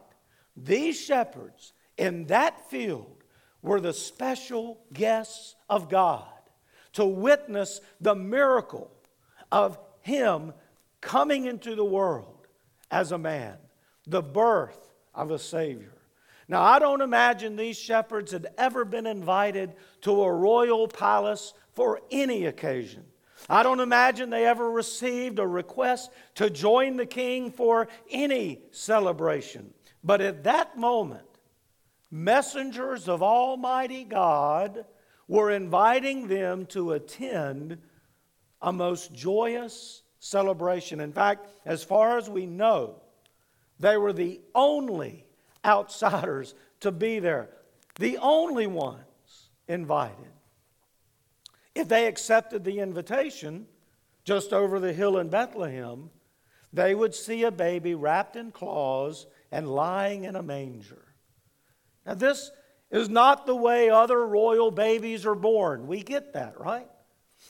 these 0.55 1.01
shepherds 1.01 1.73
in 1.97 2.27
that 2.27 2.69
field 2.69 3.25
were 3.63 3.81
the 3.81 3.95
special 3.95 4.85
guests 4.93 5.55
of 5.71 5.89
God 5.89 6.29
to 6.93 7.07
witness 7.07 7.81
the 8.03 8.15
miracle 8.15 8.91
of 9.51 9.79
Him 10.07 10.53
coming 11.01 11.47
into 11.47 11.75
the 11.75 11.85
world 11.85 12.47
as 12.93 13.11
a 13.11 13.19
man, 13.19 13.57
the 14.07 14.23
birth 14.23 14.89
of 15.13 15.33
a 15.33 15.39
Savior. 15.39 15.95
Now, 16.47 16.63
I 16.63 16.79
don't 16.79 17.01
imagine 17.01 17.57
these 17.57 17.77
shepherds 17.77 18.31
had 18.31 18.47
ever 18.57 18.85
been 18.85 19.09
invited 19.09 19.73
to 20.03 20.23
a 20.23 20.33
royal 20.33 20.87
palace 20.87 21.55
for 21.75 22.01
any 22.13 22.47
occasion. 22.47 23.03
I 23.51 23.65
don't 23.65 23.81
imagine 23.81 24.31
they 24.31 24.47
ever 24.47 24.71
received 24.71 25.41
a 25.41 25.47
request 25.47 26.13
to 26.37 26.51
join 26.51 26.97
the 26.97 27.07
king 27.07 27.51
for 27.51 27.89
any 28.09 28.61
celebration. 28.71 29.75
But 30.05 30.21
at 30.21 30.45
that 30.45 30.79
moment, 30.79 31.27
messengers 32.13 33.09
of 33.09 33.25
Almighty 33.25 34.05
God 34.05 34.85
were 35.27 35.51
inviting 35.51 36.29
them 36.29 36.65
to 36.67 36.93
attend 36.93 37.79
a 38.63 38.73
most 38.73 39.15
joyous 39.15 40.03
celebration. 40.19 41.01
In 41.01 41.13
fact, 41.13 41.49
as 41.65 41.85
far 41.85 42.19
as 42.19 42.29
we 42.29 42.47
know, 42.47 43.03
they 43.79 43.97
were 43.97 44.13
the 44.13 44.41
only 44.55 45.27
outsiders 45.65 46.55
to 46.81 46.91
be 46.91 47.19
there, 47.19 47.51
the 47.99 48.19
only 48.19 48.67
ones 48.67 49.51
invited. 49.69 50.33
If 51.75 51.89
they 51.89 52.07
accepted 52.07 52.65
the 52.65 52.81
invitation 52.81 53.67
just 54.25 54.53
over 54.53 54.81
the 54.81 54.93
hill 54.93 55.19
in 55.19 55.29
Bethlehem, 55.29 56.11
they 56.73 56.95
would 56.95 57.15
see 57.15 57.45
a 57.45 57.51
baby 57.51 57.95
wrapped 57.95 58.37
in 58.37 58.51
cloths 58.51 59.27
and 59.51 59.69
lying 59.69 60.25
in 60.25 60.37
a 60.37 60.43
manger. 60.43 61.15
Now, 62.05 62.15
this 62.15 62.51
is 62.91 63.09
not 63.09 63.47
the 63.47 63.57
way 63.57 63.91
other 63.91 64.27
royal 64.27 64.71
babies 64.71 65.27
are 65.27 65.35
born. 65.35 65.87
We 65.87 66.03
get 66.03 66.33
that, 66.35 66.59
right? 66.61 66.89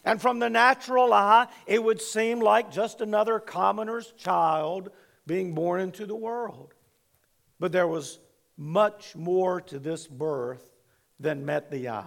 And 0.04 0.20
from 0.20 0.38
the 0.38 0.50
natural 0.50 1.12
eye, 1.12 1.48
it 1.66 1.82
would 1.82 2.00
seem 2.00 2.40
like 2.40 2.70
just 2.70 3.00
another 3.00 3.40
commoner's 3.40 4.12
child 4.12 4.90
being 5.26 5.54
born 5.54 5.80
into 5.80 6.06
the 6.06 6.14
world. 6.14 6.74
But 7.58 7.72
there 7.72 7.88
was 7.88 8.20
much 8.56 9.16
more 9.16 9.60
to 9.62 9.78
this 9.78 10.06
birth 10.06 10.72
than 11.18 11.44
met 11.44 11.70
the 11.70 11.88
eye. 11.88 12.04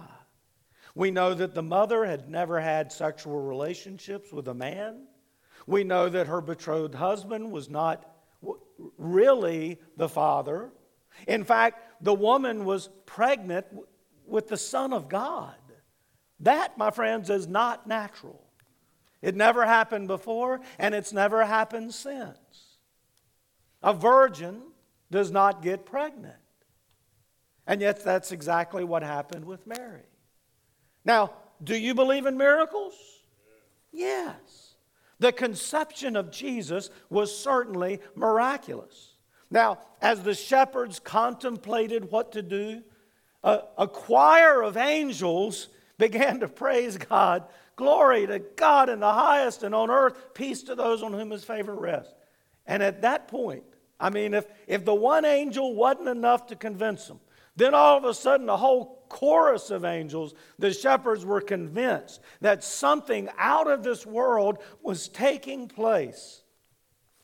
We 0.94 1.10
know 1.10 1.34
that 1.34 1.54
the 1.54 1.62
mother 1.62 2.04
had 2.04 2.28
never 2.28 2.60
had 2.60 2.92
sexual 2.92 3.40
relationships 3.40 4.32
with 4.32 4.48
a 4.48 4.54
man. 4.54 5.06
We 5.66 5.84
know 5.84 6.08
that 6.08 6.26
her 6.26 6.40
betrothed 6.40 6.94
husband 6.94 7.52
was 7.52 7.68
not 7.68 8.06
really 8.96 9.78
the 9.96 10.08
father. 10.08 10.70
In 11.28 11.44
fact, 11.44 12.02
the 12.02 12.14
woman 12.14 12.64
was 12.64 12.88
pregnant 13.06 13.66
with 14.26 14.48
the 14.48 14.56
Son 14.56 14.92
of 14.92 15.08
God. 15.08 15.54
That, 16.40 16.78
my 16.78 16.90
friends, 16.90 17.30
is 17.30 17.46
not 17.46 17.86
natural. 17.86 18.42
It 19.22 19.36
never 19.36 19.66
happened 19.66 20.08
before, 20.08 20.60
and 20.78 20.94
it's 20.94 21.12
never 21.12 21.44
happened 21.44 21.92
since. 21.92 22.38
A 23.82 23.92
virgin 23.92 24.62
does 25.10 25.30
not 25.30 25.62
get 25.62 25.84
pregnant. 25.84 26.34
And 27.66 27.80
yet, 27.80 28.02
that's 28.02 28.32
exactly 28.32 28.84
what 28.84 29.02
happened 29.02 29.44
with 29.44 29.66
Mary. 29.66 30.06
Now, 31.04 31.32
do 31.62 31.76
you 31.76 31.94
believe 31.94 32.26
in 32.26 32.36
miracles? 32.36 32.94
Yes. 33.92 34.74
The 35.18 35.32
conception 35.32 36.16
of 36.16 36.30
Jesus 36.30 36.90
was 37.10 37.36
certainly 37.36 38.00
miraculous. 38.14 39.14
Now, 39.50 39.78
as 40.00 40.22
the 40.22 40.34
shepherds 40.34 40.98
contemplated 40.98 42.10
what 42.10 42.32
to 42.32 42.42
do, 42.42 42.82
a, 43.44 43.60
a, 43.76 43.88
choir 43.88 44.62
of 44.62 44.76
angels 44.76 45.68
began 46.00 46.40
to 46.40 46.48
praise 46.48 46.96
God. 46.96 47.44
Glory 47.76 48.26
to 48.26 48.40
God 48.40 48.88
in 48.88 48.98
the 48.98 49.12
highest, 49.12 49.62
and 49.62 49.74
on 49.74 49.90
earth, 49.90 50.34
peace 50.34 50.64
to 50.64 50.74
those 50.74 51.02
on 51.04 51.12
whom 51.12 51.30
his 51.30 51.44
favor 51.44 51.74
rests. 51.74 52.12
And 52.66 52.82
at 52.82 53.02
that 53.02 53.28
point, 53.28 53.62
I 54.00 54.10
mean, 54.10 54.34
if, 54.34 54.46
if 54.66 54.84
the 54.84 54.94
one 54.94 55.24
angel 55.24 55.74
wasn't 55.74 56.08
enough 56.08 56.48
to 56.48 56.56
convince 56.56 57.06
them, 57.06 57.20
then 57.54 57.74
all 57.74 57.96
of 57.96 58.04
a 58.04 58.14
sudden, 58.14 58.46
the 58.46 58.56
whole 58.56 59.04
chorus 59.08 59.70
of 59.70 59.84
angels, 59.84 60.34
the 60.58 60.72
shepherds 60.72 61.24
were 61.24 61.40
convinced 61.40 62.20
that 62.40 62.64
something 62.64 63.28
out 63.38 63.70
of 63.70 63.82
this 63.82 64.06
world 64.06 64.58
was 64.82 65.08
taking 65.08 65.68
place. 65.68 66.42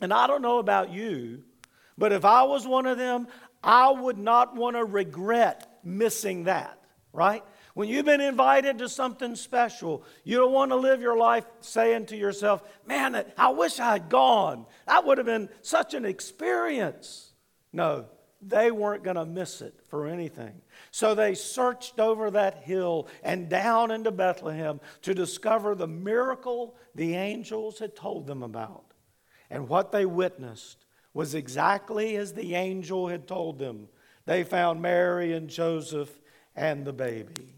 And 0.00 0.12
I 0.12 0.26
don't 0.26 0.42
know 0.42 0.58
about 0.58 0.92
you, 0.92 1.44
but 1.96 2.12
if 2.12 2.24
I 2.24 2.42
was 2.42 2.66
one 2.66 2.86
of 2.86 2.98
them, 2.98 3.28
I 3.62 3.90
would 3.90 4.18
not 4.18 4.54
want 4.54 4.76
to 4.76 4.84
regret 4.84 5.80
missing 5.82 6.44
that, 6.44 6.78
right? 7.12 7.42
When 7.76 7.90
you've 7.90 8.06
been 8.06 8.22
invited 8.22 8.78
to 8.78 8.88
something 8.88 9.36
special, 9.36 10.02
you 10.24 10.38
don't 10.38 10.54
want 10.54 10.70
to 10.70 10.76
live 10.76 11.02
your 11.02 11.18
life 11.18 11.44
saying 11.60 12.06
to 12.06 12.16
yourself, 12.16 12.62
man, 12.86 13.22
I 13.36 13.50
wish 13.50 13.78
I 13.78 13.92
had 13.92 14.08
gone. 14.08 14.64
That 14.86 15.04
would 15.04 15.18
have 15.18 15.26
been 15.26 15.50
such 15.60 15.92
an 15.92 16.06
experience. 16.06 17.34
No, 17.74 18.06
they 18.40 18.70
weren't 18.70 19.04
going 19.04 19.16
to 19.16 19.26
miss 19.26 19.60
it 19.60 19.74
for 19.88 20.06
anything. 20.06 20.62
So 20.90 21.14
they 21.14 21.34
searched 21.34 22.00
over 22.00 22.30
that 22.30 22.62
hill 22.62 23.08
and 23.22 23.50
down 23.50 23.90
into 23.90 24.10
Bethlehem 24.10 24.80
to 25.02 25.12
discover 25.12 25.74
the 25.74 25.86
miracle 25.86 26.76
the 26.94 27.14
angels 27.14 27.78
had 27.78 27.94
told 27.94 28.26
them 28.26 28.42
about. 28.42 28.94
And 29.50 29.68
what 29.68 29.92
they 29.92 30.06
witnessed 30.06 30.86
was 31.12 31.34
exactly 31.34 32.16
as 32.16 32.32
the 32.32 32.54
angel 32.54 33.08
had 33.08 33.28
told 33.28 33.58
them. 33.58 33.88
They 34.24 34.44
found 34.44 34.80
Mary 34.80 35.34
and 35.34 35.50
Joseph 35.50 36.22
and 36.54 36.86
the 36.86 36.94
baby. 36.94 37.55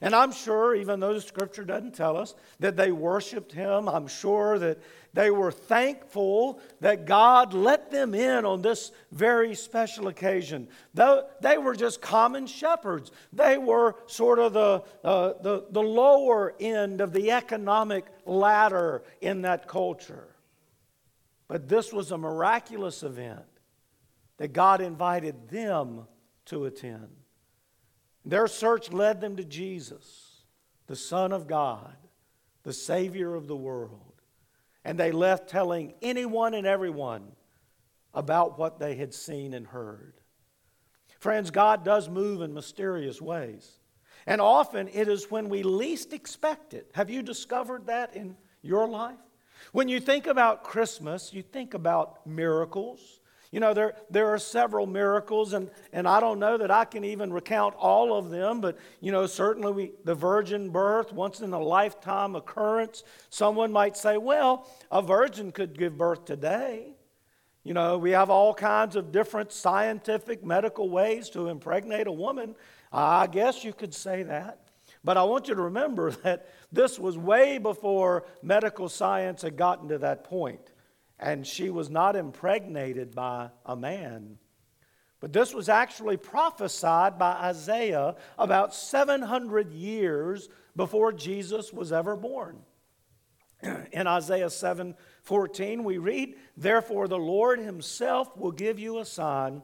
And 0.00 0.14
I'm 0.14 0.32
sure, 0.32 0.74
even 0.74 1.00
though 1.00 1.14
the 1.14 1.20
scripture 1.20 1.64
doesn't 1.64 1.94
tell 1.94 2.16
us 2.16 2.34
that 2.60 2.76
they 2.76 2.92
worshiped 2.92 3.52
him, 3.52 3.88
I'm 3.88 4.06
sure 4.06 4.58
that 4.58 4.78
they 5.12 5.30
were 5.30 5.52
thankful 5.52 6.60
that 6.80 7.06
God 7.06 7.54
let 7.54 7.90
them 7.90 8.14
in 8.14 8.44
on 8.44 8.62
this 8.62 8.90
very 9.12 9.54
special 9.54 10.08
occasion. 10.08 10.68
Though 10.92 11.26
they 11.40 11.56
were 11.56 11.76
just 11.76 12.02
common 12.02 12.46
shepherds, 12.46 13.12
they 13.32 13.56
were 13.56 13.94
sort 14.06 14.40
of 14.40 14.52
the, 14.52 14.82
uh, 15.04 15.34
the, 15.40 15.66
the 15.70 15.82
lower 15.82 16.54
end 16.58 17.00
of 17.00 17.12
the 17.12 17.30
economic 17.30 18.06
ladder 18.26 19.04
in 19.20 19.42
that 19.42 19.68
culture. 19.68 20.34
But 21.46 21.68
this 21.68 21.92
was 21.92 22.10
a 22.10 22.18
miraculous 22.18 23.02
event 23.02 23.44
that 24.38 24.52
God 24.52 24.80
invited 24.80 25.48
them 25.48 26.06
to 26.46 26.64
attend. 26.64 27.08
Their 28.24 28.46
search 28.46 28.90
led 28.92 29.20
them 29.20 29.36
to 29.36 29.44
Jesus, 29.44 30.42
the 30.86 30.96
Son 30.96 31.32
of 31.32 31.46
God, 31.46 31.96
the 32.62 32.72
Savior 32.72 33.34
of 33.34 33.46
the 33.46 33.56
world. 33.56 34.22
And 34.84 34.98
they 34.98 35.12
left 35.12 35.48
telling 35.48 35.94
anyone 36.02 36.54
and 36.54 36.66
everyone 36.66 37.32
about 38.12 38.58
what 38.58 38.78
they 38.78 38.94
had 38.94 39.12
seen 39.12 39.54
and 39.54 39.66
heard. 39.66 40.14
Friends, 41.18 41.50
God 41.50 41.84
does 41.84 42.08
move 42.08 42.42
in 42.42 42.52
mysterious 42.52 43.20
ways. 43.20 43.80
And 44.26 44.40
often 44.40 44.88
it 44.92 45.08
is 45.08 45.30
when 45.30 45.48
we 45.48 45.62
least 45.62 46.12
expect 46.12 46.74
it. 46.74 46.90
Have 46.94 47.10
you 47.10 47.22
discovered 47.22 47.86
that 47.86 48.14
in 48.14 48.36
your 48.62 48.88
life? 48.88 49.18
When 49.72 49.88
you 49.88 50.00
think 50.00 50.26
about 50.26 50.64
Christmas, 50.64 51.32
you 51.32 51.42
think 51.42 51.74
about 51.74 52.26
miracles. 52.26 53.20
You 53.54 53.60
know, 53.60 53.72
there, 53.72 53.94
there 54.10 54.34
are 54.34 54.38
several 54.38 54.84
miracles, 54.84 55.52
and, 55.52 55.70
and 55.92 56.08
I 56.08 56.18
don't 56.18 56.40
know 56.40 56.58
that 56.58 56.72
I 56.72 56.84
can 56.84 57.04
even 57.04 57.32
recount 57.32 57.76
all 57.76 58.18
of 58.18 58.30
them, 58.30 58.60
but, 58.60 58.76
you 59.00 59.12
know, 59.12 59.26
certainly 59.26 59.72
we, 59.72 59.92
the 60.02 60.16
virgin 60.16 60.70
birth, 60.70 61.12
once 61.12 61.38
in 61.40 61.52
a 61.52 61.60
lifetime 61.60 62.34
occurrence. 62.34 63.04
Someone 63.30 63.70
might 63.70 63.96
say, 63.96 64.16
well, 64.16 64.68
a 64.90 65.00
virgin 65.00 65.52
could 65.52 65.78
give 65.78 65.96
birth 65.96 66.24
today. 66.24 66.96
You 67.62 67.74
know, 67.74 67.96
we 67.96 68.10
have 68.10 68.28
all 68.28 68.54
kinds 68.54 68.96
of 68.96 69.12
different 69.12 69.52
scientific, 69.52 70.44
medical 70.44 70.90
ways 70.90 71.30
to 71.30 71.46
impregnate 71.46 72.08
a 72.08 72.12
woman. 72.12 72.56
I 72.92 73.28
guess 73.28 73.62
you 73.62 73.72
could 73.72 73.94
say 73.94 74.24
that. 74.24 74.58
But 75.04 75.16
I 75.16 75.22
want 75.22 75.46
you 75.46 75.54
to 75.54 75.62
remember 75.62 76.10
that 76.24 76.48
this 76.72 76.98
was 76.98 77.16
way 77.16 77.58
before 77.58 78.26
medical 78.42 78.88
science 78.88 79.42
had 79.42 79.56
gotten 79.56 79.90
to 79.90 79.98
that 79.98 80.24
point 80.24 80.72
and 81.18 81.46
she 81.46 81.70
was 81.70 81.90
not 81.90 82.16
impregnated 82.16 83.14
by 83.14 83.50
a 83.64 83.76
man. 83.76 84.38
But 85.20 85.32
this 85.32 85.54
was 85.54 85.68
actually 85.68 86.16
prophesied 86.18 87.18
by 87.18 87.32
Isaiah 87.32 88.16
about 88.38 88.74
700 88.74 89.72
years 89.72 90.48
before 90.76 91.12
Jesus 91.12 91.72
was 91.72 91.92
ever 91.92 92.14
born. 92.14 92.58
In 93.92 94.06
Isaiah 94.06 94.50
7 94.50 94.94
14, 95.22 95.84
we 95.84 95.96
read, 95.96 96.34
Therefore 96.56 97.08
the 97.08 97.16
Lord 97.16 97.58
himself 97.58 98.36
will 98.36 98.52
give 98.52 98.78
you 98.78 98.98
a 98.98 99.06
sign. 99.06 99.62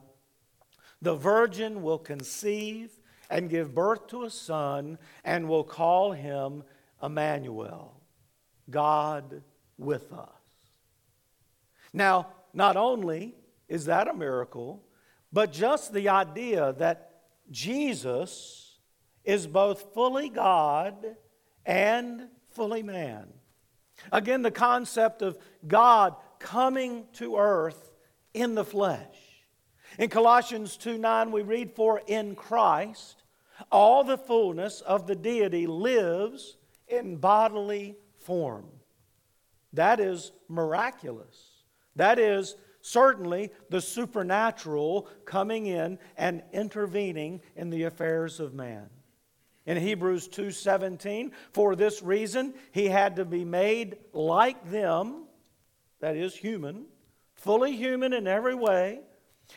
The 1.02 1.14
virgin 1.14 1.83
will 1.83 1.99
conceive 1.99 2.90
and 3.28 3.50
give 3.50 3.75
birth 3.75 4.07
to 4.09 4.25
a 4.25 4.30
son 4.30 4.99
and 5.25 5.49
will 5.49 5.64
call 5.64 6.12
him 6.12 6.64
Emmanuel, 7.02 8.00
God 8.71 9.42
with 9.76 10.11
us. 10.12 10.39
Now, 11.92 12.28
not 12.52 12.76
only 12.76 13.35
is 13.68 13.87
that 13.87 14.09
a 14.09 14.14
miracle, 14.14 14.82
but 15.32 15.52
just 15.52 15.92
the 15.92 16.09
idea 16.09 16.75
that 16.78 17.11
Jesus 17.50 18.78
is 19.25 19.47
both 19.47 19.94
fully 19.94 20.28
God 20.28 21.16
and 21.66 22.28
fully 22.50 22.82
man. 22.82 23.28
Again, 24.12 24.42
the 24.42 24.50
concept 24.50 25.23
of 25.23 25.38
God 25.66 26.16
coming 26.38 27.04
to 27.14 27.37
earth 27.37 27.90
in 28.35 28.54
the 28.54 28.64
flesh. 28.64 29.16
In 29.99 30.09
Colossians 30.09 30.76
2 30.76 30.99
9, 30.99 31.30
we 31.30 31.42
read, 31.42 31.73
For 31.73 32.00
in 32.06 32.35
Christ 32.35 33.23
all 33.70 34.04
the 34.04 34.18
fullness 34.18 34.80
of 34.80 35.06
the 35.06 35.16
deity 35.16 35.66
lives 35.66 36.56
in 36.88 37.16
bodily 37.16 37.97
form. 38.18 38.66
That 39.73 40.00
is 40.00 40.32
miraculous. 40.49 41.50
That 42.00 42.19
is 42.19 42.57
certainly 42.80 43.50
the 43.69 43.83
supernatural 43.83 45.07
coming 45.26 45.66
in 45.66 45.99
and 46.16 46.42
intervening 46.50 47.42
in 47.55 47.68
the 47.68 47.83
affairs 47.83 48.40
of 48.40 48.55
man. 48.55 48.88
In 49.66 49.77
Hebrews 49.77 50.27
2:17, 50.29 51.31
for 51.53 51.77
this 51.77 52.03
reason 52.03 52.55
he 52.72 52.87
had 52.87 53.16
to 53.16 53.27
be 53.27 53.44
made 53.44 53.98
like 54.14 54.70
them, 54.70 55.27
that 55.98 56.16
is 56.16 56.35
human, 56.35 56.87
fully 57.35 57.77
human 57.77 58.14
in 58.14 58.27
every 58.27 58.55
way, 58.55 59.03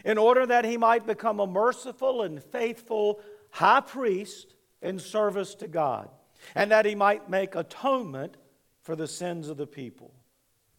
in 0.04 0.18
order 0.18 0.46
that 0.46 0.65
he 0.65 0.76
might 0.76 1.06
become 1.06 1.39
a 1.39 1.48
merciful 1.48 2.24
and 2.24 2.44
faithful 2.44 3.22
high 3.52 3.80
priest 3.80 4.54
in 4.82 5.00
service 5.00 5.56
to 5.56 5.70
God, 5.70 6.10
and 6.56 6.72
that 6.72 6.86
he 6.86 6.94
might 6.94 7.30
make 7.30 7.56
atonement 7.56 8.36
for 8.82 8.98
the 8.98 9.08
sins 9.08 9.48
of 9.48 9.56
the 9.56 9.65
people. 9.65 10.13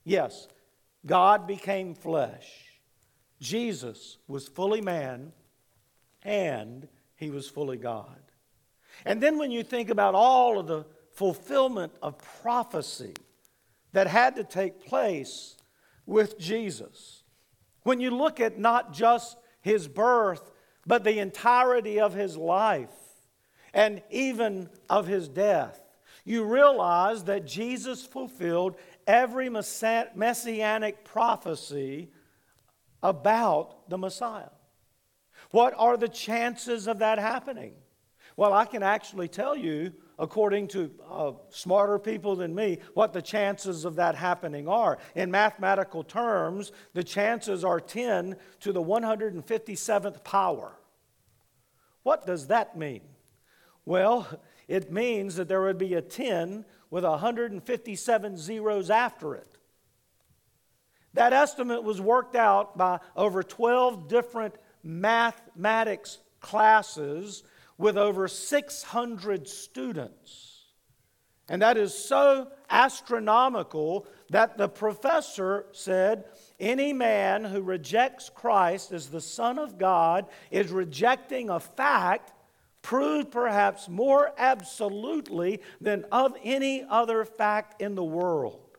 Yes, 0.04 0.46
God 1.06 1.46
became 1.46 1.94
flesh. 1.94 2.50
Jesus 3.40 4.18
was 4.26 4.48
fully 4.48 4.80
man 4.80 5.32
and 6.22 6.88
he 7.16 7.30
was 7.30 7.48
fully 7.48 7.76
God. 7.76 8.20
And 9.04 9.20
then 9.22 9.38
when 9.38 9.50
you 9.50 9.62
think 9.62 9.90
about 9.90 10.14
all 10.14 10.58
of 10.58 10.66
the 10.66 10.86
fulfillment 11.12 11.92
of 12.02 12.18
prophecy 12.42 13.14
that 13.92 14.06
had 14.06 14.36
to 14.36 14.44
take 14.44 14.86
place 14.86 15.56
with 16.06 16.38
Jesus, 16.38 17.22
when 17.82 18.00
you 18.00 18.10
look 18.10 18.40
at 18.40 18.58
not 18.58 18.92
just 18.92 19.36
his 19.60 19.88
birth, 19.88 20.50
but 20.86 21.04
the 21.04 21.18
entirety 21.18 22.00
of 22.00 22.14
his 22.14 22.36
life 22.36 22.88
and 23.72 24.02
even 24.10 24.70
of 24.88 25.06
his 25.06 25.28
death, 25.28 25.80
you 26.24 26.44
realize 26.44 27.24
that 27.24 27.46
Jesus 27.46 28.04
fulfilled 28.04 28.76
every 29.06 29.48
messianic 29.50 31.04
prophecy 31.04 32.10
about 33.02 33.88
the 33.90 33.98
Messiah. 33.98 34.48
What 35.50 35.74
are 35.76 35.96
the 35.96 36.08
chances 36.08 36.87
of 36.87 37.00
that 37.00 37.18
happening? 37.18 37.74
Well, 38.37 38.52
I 38.52 38.64
can 38.64 38.82
actually 38.82 39.28
tell 39.28 39.54
you, 39.54 39.92
according 40.18 40.68
to 40.68 40.90
uh, 41.08 41.32
smarter 41.50 41.98
people 41.98 42.34
than 42.34 42.54
me, 42.54 42.78
what 42.94 43.12
the 43.12 43.22
chances 43.22 43.84
of 43.84 43.96
that 43.96 44.16
happening 44.16 44.66
are. 44.66 44.98
In 45.14 45.30
mathematical 45.30 46.02
terms, 46.02 46.72
the 46.94 47.04
chances 47.04 47.64
are 47.64 47.78
10 47.78 48.37
to 48.60 48.72
the 48.72 48.82
157th 48.82 50.24
power. 50.24 50.72
What 52.02 52.26
does 52.26 52.48
that 52.48 52.76
mean? 52.76 53.02
Well, 53.84 54.26
it 54.68 54.92
means 54.92 55.37
that 55.37 55.48
there 55.48 55.62
would 55.62 55.79
be 55.79 55.94
a 55.94 56.03
10 56.03 56.64
with 56.90 57.05
157 57.05 58.37
zeros 58.37 58.90
after 58.90 59.35
it. 59.35 59.59
That 61.14 61.33
estimate 61.33 61.85
was 61.85 62.00
worked 62.00 62.37
out 62.37 62.77
by 62.77 62.98
over 63.16 63.42
12 63.42 64.09
different 64.09 64.55
mathematics 64.83 66.18
classes 66.40 67.44
with 67.79 67.96
over 67.96 68.29
600 68.29 69.48
students. 69.48 70.55
And 71.48 71.61
that 71.62 71.77
is 71.77 71.94
so 71.94 72.48
astronomical 72.70 74.07
that 74.31 74.57
the 74.57 74.68
professor 74.68 75.66
said 75.72 76.24
any 76.59 76.92
man 76.92 77.44
who 77.44 77.61
rejects 77.61 78.31
Christ 78.31 78.92
as 78.92 79.09
the 79.09 79.20
Son 79.20 79.59
of 79.59 79.79
God 79.79 80.27
is 80.50 80.70
rejecting 80.70 81.50
a 81.50 81.61
fact 81.61 82.33
proved 82.84 83.30
perhaps 83.30 83.88
more 83.88 84.30
absolutely 84.36 85.62
than 85.80 86.04
of 86.12 86.36
any 86.44 86.84
other 86.84 87.24
fact 87.24 87.80
in 87.80 87.94
the 87.94 88.04
world. 88.04 88.76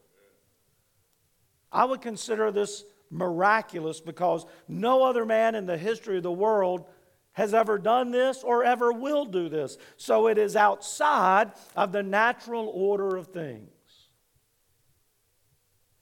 I 1.72 1.86
would 1.86 2.02
consider 2.02 2.52
this 2.52 2.86
miraculous 3.10 4.00
because 4.00 4.46
no 4.68 5.04
other 5.04 5.26
man 5.26 5.56
in 5.56 5.66
the 5.66 5.76
history 5.76 6.18
of 6.18 6.24
the 6.24 6.32
world 6.32 6.86
has 7.32 7.56
ever 7.56 7.80
done 7.80 8.12
this 8.12 8.44
or 8.44 8.64
ever 8.64 8.94
will 8.94 9.26
do 9.26 9.50
this. 9.50 9.76
So 9.98 10.28
it 10.28 10.38
is 10.38 10.56
outside 10.56 11.54
of 11.76 11.92
the 11.92 12.04
natural 12.04 12.68
order 12.68 13.16
of 13.16 13.30
things. 13.30 13.72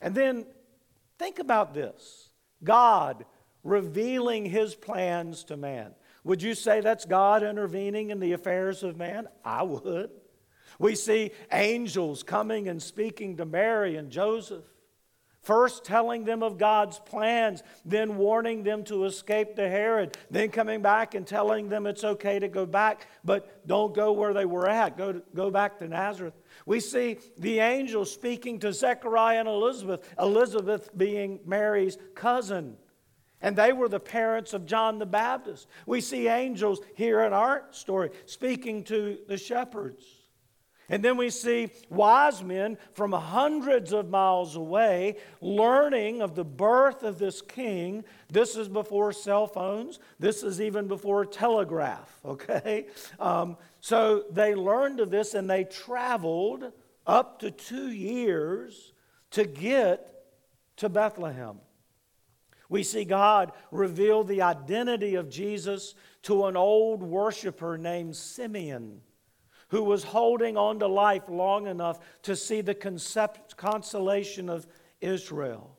And 0.02 0.14
then 0.14 0.46
think 1.18 1.40
about 1.40 1.74
this 1.74 2.32
God 2.66 3.24
revealing 3.64 4.46
his 4.46 4.76
plans 4.76 5.46
to 5.46 5.56
man. 5.56 5.94
Would 6.24 6.42
you 6.42 6.56
say 6.56 6.82
that's 6.82 7.06
God 7.06 7.44
intervening 7.44 8.10
in 8.10 8.20
the 8.20 8.32
affairs 8.32 8.84
of 8.84 8.98
man? 8.98 9.28
I 9.44 9.64
would. 9.64 10.10
We 10.80 10.96
see 10.96 11.32
angels 11.52 12.24
coming 12.24 12.68
and 12.68 12.82
speaking 12.82 13.38
to 13.38 13.46
Mary 13.46 13.96
and 13.96 14.10
Joseph. 14.10 14.64
First 15.42 15.84
telling 15.84 16.24
them 16.24 16.42
of 16.42 16.58
God's 16.58 17.00
plans, 17.00 17.64
then 17.84 18.16
warning 18.16 18.64
them 18.64 18.86
to 18.86 19.04
escape 19.04 19.58
to 19.58 19.68
Herod, 19.70 20.18
then 20.32 20.50
coming 20.50 20.82
back 20.82 21.16
and 21.16 21.28
telling 21.28 21.68
them 21.68 21.86
it's 21.86 22.06
okay 22.06 22.40
to 22.40 22.48
go 22.48 22.66
back, 22.66 23.08
but 23.26 23.68
don't 23.68 23.94
go 23.94 24.14
where 24.14 24.34
they 24.34 24.46
were 24.46 24.70
at. 24.70 24.98
Go, 24.98 25.12
to, 25.12 25.24
go 25.36 25.52
back 25.52 25.78
to 25.80 25.88
Nazareth. 25.90 26.34
We 26.66 26.80
see 26.80 27.18
the 27.38 27.60
angel 27.60 28.06
speaking 28.06 28.58
to 28.60 28.72
Zechariah 28.72 29.40
and 29.40 29.50
Elizabeth, 29.50 30.10
Elizabeth 30.18 30.98
being 30.98 31.42
Mary's 31.46 31.98
cousin 32.16 32.78
and 33.44 33.56
they 33.56 33.74
were 33.74 33.90
the 33.90 34.00
parents 34.00 34.54
of 34.54 34.66
John 34.66 34.98
the 34.98 35.06
Baptist. 35.06 35.68
We 35.86 36.02
see 36.02 36.28
angels 36.28 36.80
here 36.96 37.22
in 37.22 37.34
our 37.34 37.66
story 37.72 38.10
speaking 38.26 38.86
to 38.86 39.20
the 39.28 39.38
shepherds. 39.38 40.04
And 40.90 41.04
then 41.04 41.18
we 41.18 41.30
see 41.30 41.70
wise 41.90 42.44
men 42.44 42.78
from 42.92 43.12
hundreds 43.12 43.94
of 43.94 44.10
miles 44.10 44.56
away 44.56 45.18
learning 45.42 46.22
of 46.22 46.36
the 46.36 46.44
birth 46.44 47.04
of 47.04 47.20
this 47.20 47.42
king. 47.42 48.04
This 48.30 48.56
is 48.56 48.70
before 48.70 49.12
cell 49.12 49.48
phones, 49.48 50.00
this 50.20 50.44
is 50.44 50.62
even 50.62 50.88
before 50.88 51.26
telegraph, 51.26 52.20
okay? 52.26 52.88
Um, 53.20 53.58
so 53.82 54.26
they 54.32 54.56
learned 54.56 55.00
of 55.00 55.10
this 55.10 55.34
and 55.34 55.50
they 55.50 55.66
traveled 55.66 56.72
up 57.06 57.40
to 57.40 57.52
two 57.52 57.92
years 57.92 58.94
to 59.32 59.46
get 59.46 60.14
to 60.78 60.90
Bethlehem. 60.90 61.60
We 62.74 62.82
see 62.82 63.06
God 63.06 63.52
reveal 63.70 64.24
the 64.24 64.42
identity 64.42 65.14
of 65.14 65.30
Jesus 65.30 65.94
to 66.24 66.48
an 66.48 66.58
old 66.58 67.04
worshiper 67.04 67.78
named 67.78 68.16
Simeon 68.16 69.02
who 69.68 69.84
was 69.84 70.04
holding 70.04 70.58
on 70.58 70.80
to 70.80 70.88
life 70.88 71.30
long 71.30 71.68
enough 71.68 72.00
to 72.24 72.36
see 72.36 72.62
the 72.62 72.74
concept, 72.74 73.58
consolation 73.58 74.50
of 74.50 74.66
Israel. 75.02 75.78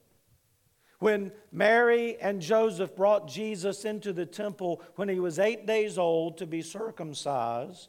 When 1.01 1.33
Mary 1.51 2.17
and 2.21 2.41
Joseph 2.41 2.95
brought 2.95 3.27
Jesus 3.27 3.85
into 3.85 4.13
the 4.13 4.25
temple 4.25 4.81
when 4.95 5.09
he 5.09 5.19
was 5.19 5.41
eight 5.41 5.67
days 5.67 5.99
old 5.99 6.39
to 6.39 6.47
be 6.47 6.63
circumcised, 6.63 7.89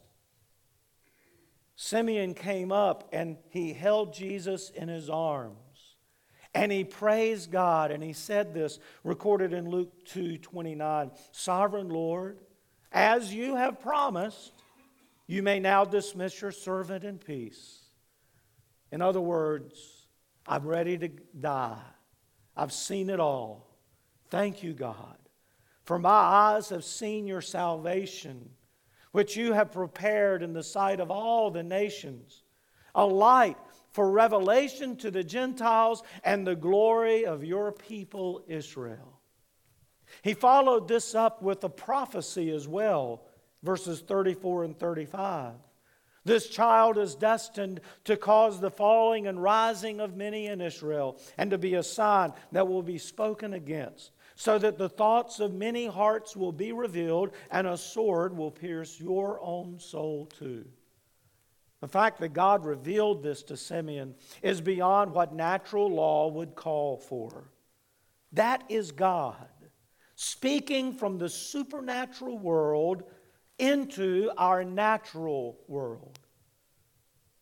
Simeon 1.75 2.33
came 2.33 2.71
up 2.71 3.07
and 3.13 3.37
he 3.49 3.73
held 3.73 4.15
Jesus 4.15 4.71
in 4.71 4.87
his 4.87 5.11
arms. 5.11 5.59
And 6.55 6.71
he 6.71 6.85
praised 6.85 7.51
God 7.51 7.91
and 7.91 8.01
he 8.01 8.13
said 8.13 8.53
this, 8.53 8.79
recorded 9.03 9.51
in 9.51 9.69
Luke 9.69 10.05
2 10.05 10.37
29 10.37 11.11
Sovereign 11.33 11.89
Lord, 11.89 12.39
as 12.93 13.33
you 13.33 13.57
have 13.57 13.81
promised, 13.81 14.53
you 15.27 15.43
may 15.43 15.59
now 15.59 15.83
dismiss 15.83 16.41
your 16.41 16.53
servant 16.53 17.03
in 17.03 17.17
peace. 17.17 17.81
In 18.89 19.01
other 19.01 19.19
words, 19.19 20.07
I'm 20.47 20.65
ready 20.65 20.97
to 20.97 21.09
die. 21.09 21.81
I've 22.55 22.71
seen 22.71 23.09
it 23.09 23.19
all. 23.19 23.67
Thank 24.29 24.63
you, 24.63 24.71
God. 24.71 25.17
For 25.83 25.99
my 25.99 26.09
eyes 26.09 26.69
have 26.69 26.85
seen 26.85 27.27
your 27.27 27.41
salvation, 27.41 28.49
which 29.11 29.35
you 29.35 29.51
have 29.51 29.73
prepared 29.73 30.41
in 30.41 30.53
the 30.53 30.63
sight 30.63 31.01
of 31.01 31.11
all 31.11 31.51
the 31.51 31.63
nations, 31.63 32.43
a 32.93 33.05
light 33.05 33.57
for 33.95 34.11
revelation 34.11 34.97
to 34.97 35.09
the 35.09 35.23
Gentiles 35.23 36.03
and 36.25 36.45
the 36.45 36.55
glory 36.55 37.25
of 37.25 37.45
your 37.45 37.71
people 37.71 38.43
Israel. 38.45 39.21
He 40.21 40.33
followed 40.33 40.89
this 40.89 41.15
up 41.15 41.41
with 41.41 41.63
a 41.63 41.69
prophecy 41.69 42.51
as 42.51 42.67
well 42.67 43.23
verses 43.63 44.01
34 44.01 44.65
and 44.65 44.77
35. 44.77 45.53
This 46.25 46.49
child 46.49 46.97
is 46.97 47.15
destined 47.15 47.79
to 48.03 48.17
cause 48.17 48.59
the 48.59 48.69
falling 48.69 49.27
and 49.27 49.41
rising 49.41 50.01
of 50.01 50.17
many 50.17 50.47
in 50.47 50.59
Israel, 50.59 51.17
and 51.37 51.49
to 51.51 51.57
be 51.57 51.75
a 51.75 51.83
sign 51.83 52.33
that 52.51 52.67
will 52.67 52.83
be 52.83 52.97
spoken 52.97 53.53
against, 53.53 54.11
so 54.35 54.59
that 54.59 54.77
the 54.77 54.89
thoughts 54.89 55.39
of 55.39 55.53
many 55.53 55.85
hearts 55.85 56.35
will 56.35 56.51
be 56.51 56.73
revealed, 56.73 57.31
and 57.49 57.65
a 57.65 57.77
sword 57.77 58.35
will 58.35 58.51
pierce 58.51 58.99
your 58.99 59.39
own 59.41 59.79
soul 59.79 60.25
too. 60.25 60.65
The 61.85 61.91
fact 61.91 62.19
that 62.21 62.33
God 62.33 62.65
revealed 62.65 63.21
this 63.21 63.43
to 63.43 63.55
Simeon 63.55 64.15
is 64.41 64.59
beyond 64.59 65.13
what 65.13 65.35
natural 65.35 65.87
law 65.87 66.27
would 66.29 66.55
call 66.55 66.97
for. 66.97 67.51
That 68.31 68.63
is 68.69 68.91
God 68.91 69.47
speaking 70.15 70.93
from 70.93 71.19
the 71.19 71.29
supernatural 71.29 72.39
world 72.39 73.03
into 73.59 74.31
our 74.35 74.63
natural 74.63 75.59
world. 75.67 76.17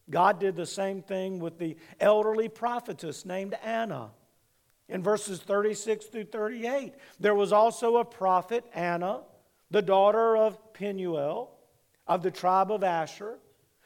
God 0.09 0.41
did 0.41 0.57
the 0.57 0.65
same 0.65 1.01
thing 1.01 1.39
with 1.39 1.57
the 1.57 1.77
elderly 2.01 2.49
prophetess 2.49 3.25
named 3.25 3.55
Anna. 3.63 4.09
In 4.89 5.01
verses 5.01 5.39
36 5.39 6.07
through 6.07 6.25
38, 6.25 6.95
there 7.17 7.33
was 7.33 7.53
also 7.53 7.95
a 7.95 8.03
prophet, 8.03 8.65
Anna, 8.73 9.21
the 9.71 9.81
daughter 9.81 10.35
of 10.35 10.73
Penuel 10.73 11.49
of 12.05 12.23
the 12.23 12.31
tribe 12.31 12.73
of 12.73 12.83
Asher. 12.83 13.39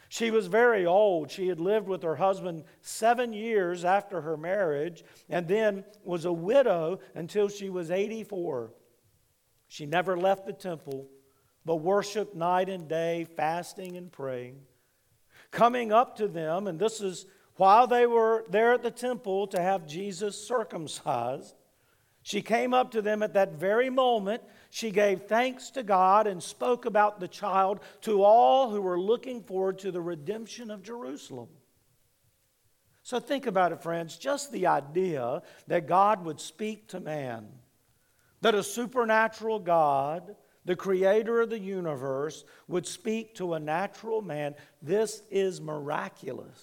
She 0.09 0.31
was 0.31 0.47
very 0.47 0.85
old. 0.85 1.29
She 1.31 1.47
had 1.47 1.59
lived 1.59 1.87
with 1.87 2.03
her 2.03 2.15
husband 2.15 2.63
seven 2.81 3.33
years 3.33 3.83
after 3.83 4.21
her 4.21 4.37
marriage 4.37 5.03
and 5.29 5.47
then 5.47 5.83
was 6.03 6.25
a 6.25 6.31
widow 6.31 6.99
until 7.13 7.49
she 7.49 7.69
was 7.69 7.91
84. 7.91 8.71
She 9.67 9.85
never 9.85 10.17
left 10.17 10.45
the 10.45 10.53
temple 10.53 11.09
but 11.67 11.75
worshiped 11.75 12.33
night 12.33 12.69
and 12.69 12.87
day, 12.87 13.27
fasting 13.35 13.97
and 13.97 14.09
praying. 14.09 14.57
Coming 15.51 15.91
up 15.91 16.15
to 16.15 16.29
them, 16.29 16.65
and 16.65 16.79
this 16.79 17.01
is 17.01 17.25
while 17.57 17.87
they 17.87 18.05
were 18.05 18.45
there 18.49 18.71
at 18.71 18.83
the 18.83 18.89
temple 18.89 19.47
to 19.47 19.61
have 19.61 19.85
Jesus 19.85 20.47
circumcised, 20.47 21.55
she 22.21 22.41
came 22.41 22.73
up 22.73 22.91
to 22.91 23.01
them 23.01 23.21
at 23.21 23.33
that 23.33 23.53
very 23.53 23.89
moment. 23.89 24.43
She 24.69 24.91
gave 24.91 25.23
thanks 25.23 25.69
to 25.71 25.83
God 25.83 26.27
and 26.27 26.41
spoke 26.41 26.85
about 26.85 27.19
the 27.19 27.27
child 27.27 27.79
to 28.01 28.23
all 28.23 28.69
who 28.69 28.81
were 28.81 28.99
looking 28.99 29.41
forward 29.43 29.79
to 29.79 29.91
the 29.91 30.01
redemption 30.01 30.71
of 30.71 30.83
Jerusalem. 30.83 31.49
So 33.03 33.19
think 33.19 33.47
about 33.47 33.71
it, 33.71 33.81
friends. 33.81 34.17
Just 34.17 34.51
the 34.51 34.67
idea 34.67 35.41
that 35.67 35.87
God 35.87 36.25
would 36.25 36.41
speak 36.41 36.89
to 36.89 36.99
man, 36.99 37.47
that 38.41 38.55
a 38.55 38.63
supernatural 38.63 39.59
God 39.59 40.35
the 40.67 40.75
creator 40.75 41.39
of 41.39 41.49
the 41.49 41.57
universe, 41.57 42.43
would 42.67 42.85
speak 42.85 43.33
to 43.35 43.53
a 43.53 43.59
natural 43.59 44.21
man, 44.21 44.53
this 44.81 45.23
is 45.31 45.61
miraculous. 45.61 46.61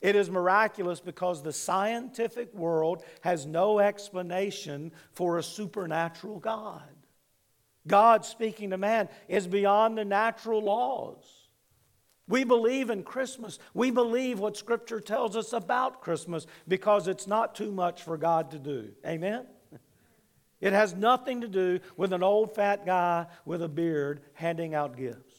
It 0.00 0.14
is 0.14 0.30
miraculous 0.30 1.00
because 1.00 1.42
the 1.42 1.52
scientific 1.52 2.54
world 2.54 3.02
has 3.22 3.46
no 3.46 3.80
explanation 3.80 4.92
for 5.10 5.38
a 5.38 5.42
supernatural 5.42 6.38
God. 6.38 6.88
God 7.86 8.24
speaking 8.24 8.70
to 8.70 8.78
man 8.78 9.08
is 9.28 9.46
beyond 9.46 9.96
the 9.96 10.04
natural 10.04 10.62
laws. 10.62 11.24
We 12.28 12.44
believe 12.44 12.90
in 12.90 13.02
Christmas. 13.02 13.58
We 13.74 13.90
believe 13.90 14.38
what 14.38 14.56
Scripture 14.56 15.00
tells 15.00 15.36
us 15.36 15.52
about 15.52 16.00
Christmas 16.00 16.46
because 16.68 17.08
it's 17.08 17.26
not 17.26 17.56
too 17.56 17.72
much 17.72 18.02
for 18.02 18.16
God 18.16 18.52
to 18.52 18.58
do. 18.58 18.90
Amen? 19.04 19.46
It 20.60 20.72
has 20.72 20.94
nothing 20.94 21.40
to 21.40 21.48
do 21.48 21.80
with 21.96 22.12
an 22.12 22.22
old 22.22 22.54
fat 22.54 22.84
guy 22.84 23.26
with 23.44 23.62
a 23.62 23.68
beard 23.68 24.20
handing 24.34 24.74
out 24.74 24.96
gifts. 24.96 25.34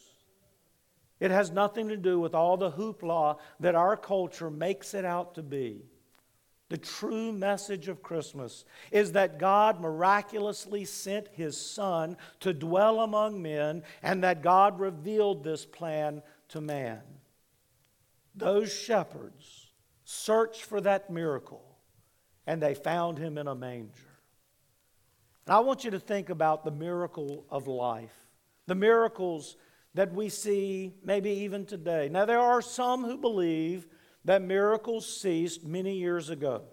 It 1.20 1.30
has 1.30 1.52
nothing 1.52 1.90
to 1.90 1.98
do 1.98 2.20
with 2.20 2.34
all 2.34 2.58
the 2.58 2.72
hoopla 2.72 3.38
that 3.60 3.76
our 3.76 3.96
culture 3.96 4.50
makes 4.50 4.96
it 4.96 5.06
out 5.06 5.36
to 5.36 5.44
be. 5.44 5.86
The 6.72 6.78
true 6.78 7.34
message 7.34 7.90
of 7.90 8.02
Christmas 8.02 8.64
is 8.94 9.12
that 9.12 9.38
God 9.38 9.82
miraculously 9.82 10.86
sent 10.86 11.28
His 11.34 11.58
Son 11.60 12.16
to 12.40 12.54
dwell 12.54 13.02
among 13.02 13.42
men 13.42 13.84
and 14.02 14.24
that 14.24 14.42
God 14.42 14.80
revealed 14.80 15.44
this 15.44 15.66
plan 15.66 16.24
to 16.48 16.62
man. 16.62 17.02
Those 18.36 18.74
shepherds 18.74 19.74
searched 20.06 20.62
for 20.62 20.80
that 20.80 21.10
miracle 21.10 21.76
and 22.48 22.64
they 22.64 22.74
found 22.74 23.18
Him 23.18 23.38
in 23.38 23.50
a 23.50 23.54
manger. 23.54 24.22
And 25.46 25.54
I 25.54 25.60
want 25.60 25.84
you 25.84 25.92
to 25.92 26.00
think 26.00 26.30
about 26.30 26.64
the 26.64 26.72
miracle 26.72 27.44
of 27.50 27.68
life, 27.68 28.16
the 28.68 28.76
miracles 28.76 29.58
that 29.94 30.14
we 30.14 30.30
see 30.30 30.94
maybe 31.04 31.32
even 31.32 31.66
today. 31.66 32.08
Now, 32.08 32.24
there 32.24 32.40
are 32.40 32.62
some 32.62 33.04
who 33.04 33.18
believe 33.18 33.88
that 34.26 34.42
miracles 34.42 35.22
ceased 35.22 35.64
many 35.64 35.96
years 35.96 36.30
ago. 36.30 36.64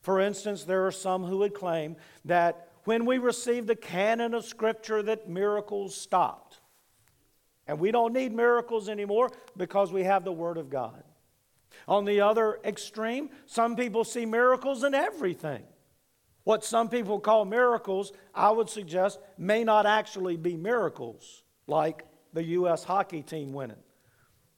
For 0.00 0.20
instance, 0.20 0.64
there 0.64 0.86
are 0.86 0.92
some 0.92 1.24
who 1.24 1.38
would 1.38 1.54
claim 1.54 1.96
that 2.24 2.68
when 2.84 3.06
we 3.06 3.18
received 3.18 3.66
the 3.66 3.76
canon 3.76 4.34
of 4.34 4.44
Scripture, 4.44 5.02
that 5.02 5.28
miracles 5.28 5.96
stopped. 5.96 6.60
And 7.66 7.78
we 7.78 7.90
don't 7.90 8.12
need 8.12 8.32
miracles 8.32 8.88
anymore 8.90 9.30
because 9.56 9.90
we 9.90 10.04
have 10.04 10.24
the 10.24 10.32
Word 10.32 10.58
of 10.58 10.68
God. 10.68 11.02
On 11.88 12.04
the 12.04 12.20
other 12.20 12.58
extreme, 12.64 13.30
some 13.46 13.76
people 13.76 14.04
see 14.04 14.26
miracles 14.26 14.84
in 14.84 14.94
everything. 14.94 15.62
What 16.44 16.62
some 16.62 16.90
people 16.90 17.18
call 17.18 17.46
miracles, 17.46 18.12
I 18.34 18.50
would 18.50 18.68
suggest, 18.68 19.18
may 19.38 19.64
not 19.64 19.86
actually 19.86 20.36
be 20.36 20.56
miracles, 20.56 21.42
like 21.66 22.04
the 22.34 22.44
U.S. 22.44 22.84
hockey 22.84 23.22
team 23.22 23.54
winning. 23.54 23.83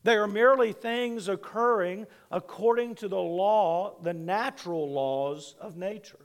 They 0.06 0.14
are 0.14 0.28
merely 0.28 0.72
things 0.72 1.28
occurring 1.28 2.06
according 2.30 2.94
to 2.96 3.08
the 3.08 3.18
law, 3.18 3.96
the 4.00 4.14
natural 4.14 4.88
laws 4.88 5.56
of 5.60 5.76
nature. 5.76 6.20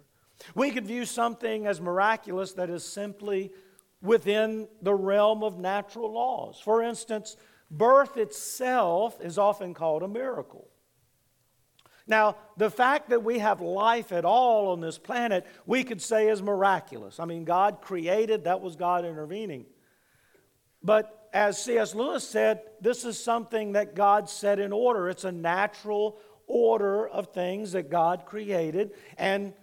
We 0.53 0.69
could 0.69 0.85
view 0.85 1.03
something 1.03 1.65
as 1.65 1.81
miraculous 1.81 2.53
that 2.53 2.69
is 2.69 2.83
simply 2.83 3.51
within 3.99 4.67
the 4.83 4.93
realm 4.93 5.43
of 5.43 5.57
natural 5.57 6.13
laws. 6.13 6.61
For 6.63 6.83
instance, 6.83 7.37
birth 7.71 8.17
itself 8.17 9.19
is 9.19 9.39
often 9.39 9.73
called 9.73 10.03
a 10.03 10.07
miracle. 10.07 10.67
Now, 12.05 12.35
the 12.57 12.69
fact 12.69 13.09
that 13.09 13.23
we 13.23 13.39
have 13.39 13.61
life 13.61 14.11
at 14.11 14.25
all 14.25 14.73
on 14.73 14.79
this 14.79 14.99
planet, 14.99 15.43
we 15.65 15.83
could 15.83 16.03
say 16.03 16.29
is 16.29 16.43
miraculous. 16.43 17.19
I 17.19 17.25
mean, 17.25 17.45
God 17.45 17.81
created, 17.81 18.43
that 18.43 18.61
was 18.61 18.75
God 18.75 19.05
intervening. 19.05 19.65
But 20.83 21.20
as 21.33 21.61
C.S. 21.61 21.95
Lewis 21.95 22.27
said, 22.27 22.61
this 22.81 23.05
is 23.05 23.21
something 23.21 23.73
that 23.73 23.95
God 23.95 24.29
set 24.29 24.59
in 24.59 24.73
order. 24.73 25.09
It's 25.09 25.23
a 25.23 25.31
natural 25.31 26.19
order 26.47 27.07
of 27.07 27.27
things 27.27 27.71
that 27.71 27.89
God 27.89 28.25
created. 28.25 28.91
And, 29.17 29.53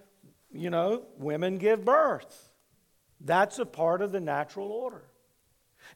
you 0.50 0.70
know, 0.70 1.02
women 1.18 1.58
give 1.58 1.84
birth. 1.84 2.50
That's 3.20 3.58
a 3.58 3.66
part 3.66 4.00
of 4.00 4.12
the 4.12 4.20
natural 4.20 4.68
order. 4.68 5.02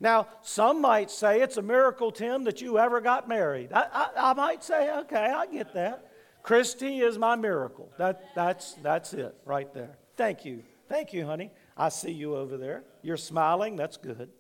Now, 0.01 0.29
some 0.43 0.81
might 0.81 1.11
say 1.11 1.41
it's 1.41 1.57
a 1.57 1.63
miracle, 1.63 2.13
Tim, 2.13 2.45
that 2.45 2.61
you 2.61 2.79
ever 2.79 3.01
got 3.01 3.29
married. 3.29 3.73
I, 3.73 3.87
I, 3.93 4.31
I 4.31 4.33
might 4.35 4.63
say, 4.65 4.91
okay, 5.01 5.17
I 5.35 5.47
get 5.47 5.75
that. 5.75 6.09
Christy 6.43 6.99
is 6.99 7.19
my 7.19 7.37
miracle. 7.37 7.93
That, 7.99 8.23
that's, 8.35 8.75
that's 8.83 9.15
it 9.15 9.35
right 9.45 9.73
there. 9.73 9.97
Thank 10.17 10.45
you. 10.45 10.65
Thank 10.89 11.13
you, 11.13 11.25
honey. 11.25 11.51
I 11.77 11.89
see 11.89 12.11
you 12.11 12.37
over 12.37 12.57
there. 12.57 12.85
You're 13.03 13.17
smiling. 13.17 13.77
That's 13.77 13.97
good. 13.97 14.31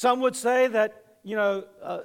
Some 0.00 0.20
would 0.20 0.34
say 0.34 0.66
that, 0.68 1.18
you 1.22 1.36
know, 1.36 1.62
uh, 1.82 1.98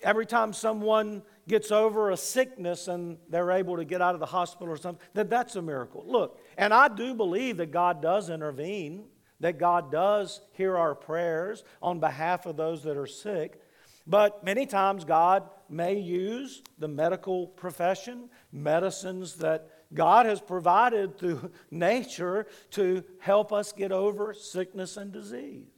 every 0.00 0.26
time 0.26 0.52
someone 0.52 1.24
gets 1.48 1.72
over 1.72 2.12
a 2.12 2.16
sickness 2.16 2.86
and 2.86 3.18
they're 3.30 3.50
able 3.50 3.78
to 3.78 3.84
get 3.84 4.00
out 4.00 4.14
of 4.14 4.20
the 4.20 4.26
hospital 4.26 4.72
or 4.72 4.76
something, 4.76 5.04
that 5.14 5.28
that's 5.28 5.56
a 5.56 5.60
miracle. 5.60 6.04
Look, 6.06 6.38
and 6.56 6.72
I 6.72 6.86
do 6.86 7.14
believe 7.14 7.56
that 7.56 7.72
God 7.72 8.00
does 8.00 8.30
intervene, 8.30 9.06
that 9.40 9.58
God 9.58 9.90
does 9.90 10.40
hear 10.52 10.78
our 10.78 10.94
prayers 10.94 11.64
on 11.82 11.98
behalf 11.98 12.46
of 12.46 12.56
those 12.56 12.84
that 12.84 12.96
are 12.96 13.08
sick. 13.08 13.60
But 14.06 14.44
many 14.44 14.64
times 14.64 15.04
God 15.04 15.42
may 15.68 15.98
use 15.98 16.62
the 16.78 16.86
medical 16.86 17.48
profession, 17.48 18.30
medicines 18.52 19.34
that 19.38 19.68
God 19.92 20.26
has 20.26 20.40
provided 20.40 21.18
through 21.18 21.50
nature 21.72 22.46
to 22.70 23.02
help 23.18 23.52
us 23.52 23.72
get 23.72 23.90
over 23.90 24.32
sickness 24.32 24.96
and 24.96 25.10
disease. 25.10 25.71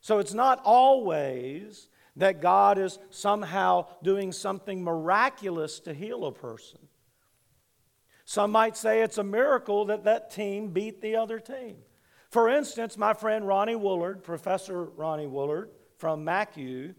So 0.00 0.18
it's 0.18 0.34
not 0.34 0.60
always 0.64 1.88
that 2.16 2.40
God 2.40 2.78
is 2.78 2.98
somehow 3.10 3.86
doing 4.02 4.32
something 4.32 4.82
miraculous 4.82 5.80
to 5.80 5.94
heal 5.94 6.24
a 6.24 6.32
person. 6.32 6.80
Some 8.24 8.50
might 8.50 8.76
say 8.76 9.00
it's 9.02 9.18
a 9.18 9.24
miracle 9.24 9.86
that 9.86 10.04
that 10.04 10.30
team 10.30 10.68
beat 10.68 11.00
the 11.00 11.16
other 11.16 11.38
team. 11.38 11.76
For 12.30 12.48
instance, 12.50 12.98
my 12.98 13.14
friend 13.14 13.46
Ronnie 13.46 13.74
Woolard, 13.74 14.22
Professor 14.22 14.84
Ronnie 14.84 15.26
Woolard 15.26 15.68
from 15.96 16.24
MacU, 16.24 16.94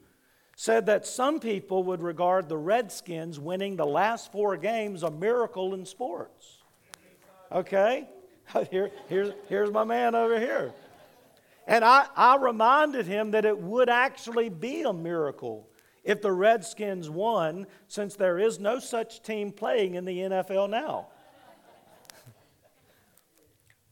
said 0.55 0.87
that 0.87 1.05
some 1.05 1.39
people 1.39 1.83
would 1.83 2.01
regard 2.01 2.49
the 2.49 2.57
Redskins 2.57 3.39
winning 3.39 3.75
the 3.75 3.85
last 3.85 4.31
four 4.31 4.57
games 4.57 5.03
a 5.03 5.11
miracle 5.11 5.73
in 5.73 5.85
sports. 5.85 6.57
Okay? 7.51 8.09
Here, 8.71 8.91
here's, 9.07 9.31
here's 9.47 9.71
my 9.71 9.83
man 9.83 10.15
over 10.15 10.39
here. 10.39 10.73
And 11.69 11.85
I, 11.85 12.07
I 12.15 12.37
reminded 12.37 13.05
him 13.05 13.29
that 13.31 13.45
it 13.45 13.55
would 13.55 13.89
actually 13.89 14.49
be 14.49 14.81
a 14.81 14.91
miracle 14.91 15.69
if 16.03 16.19
the 16.19 16.31
Redskins 16.31 17.11
won, 17.11 17.67
since 17.87 18.15
there 18.15 18.39
is 18.39 18.59
no 18.59 18.79
such 18.79 19.21
team 19.21 19.51
playing 19.51 19.93
in 19.93 20.03
the 20.03 20.17
NFL 20.17 20.67
now. 20.71 21.09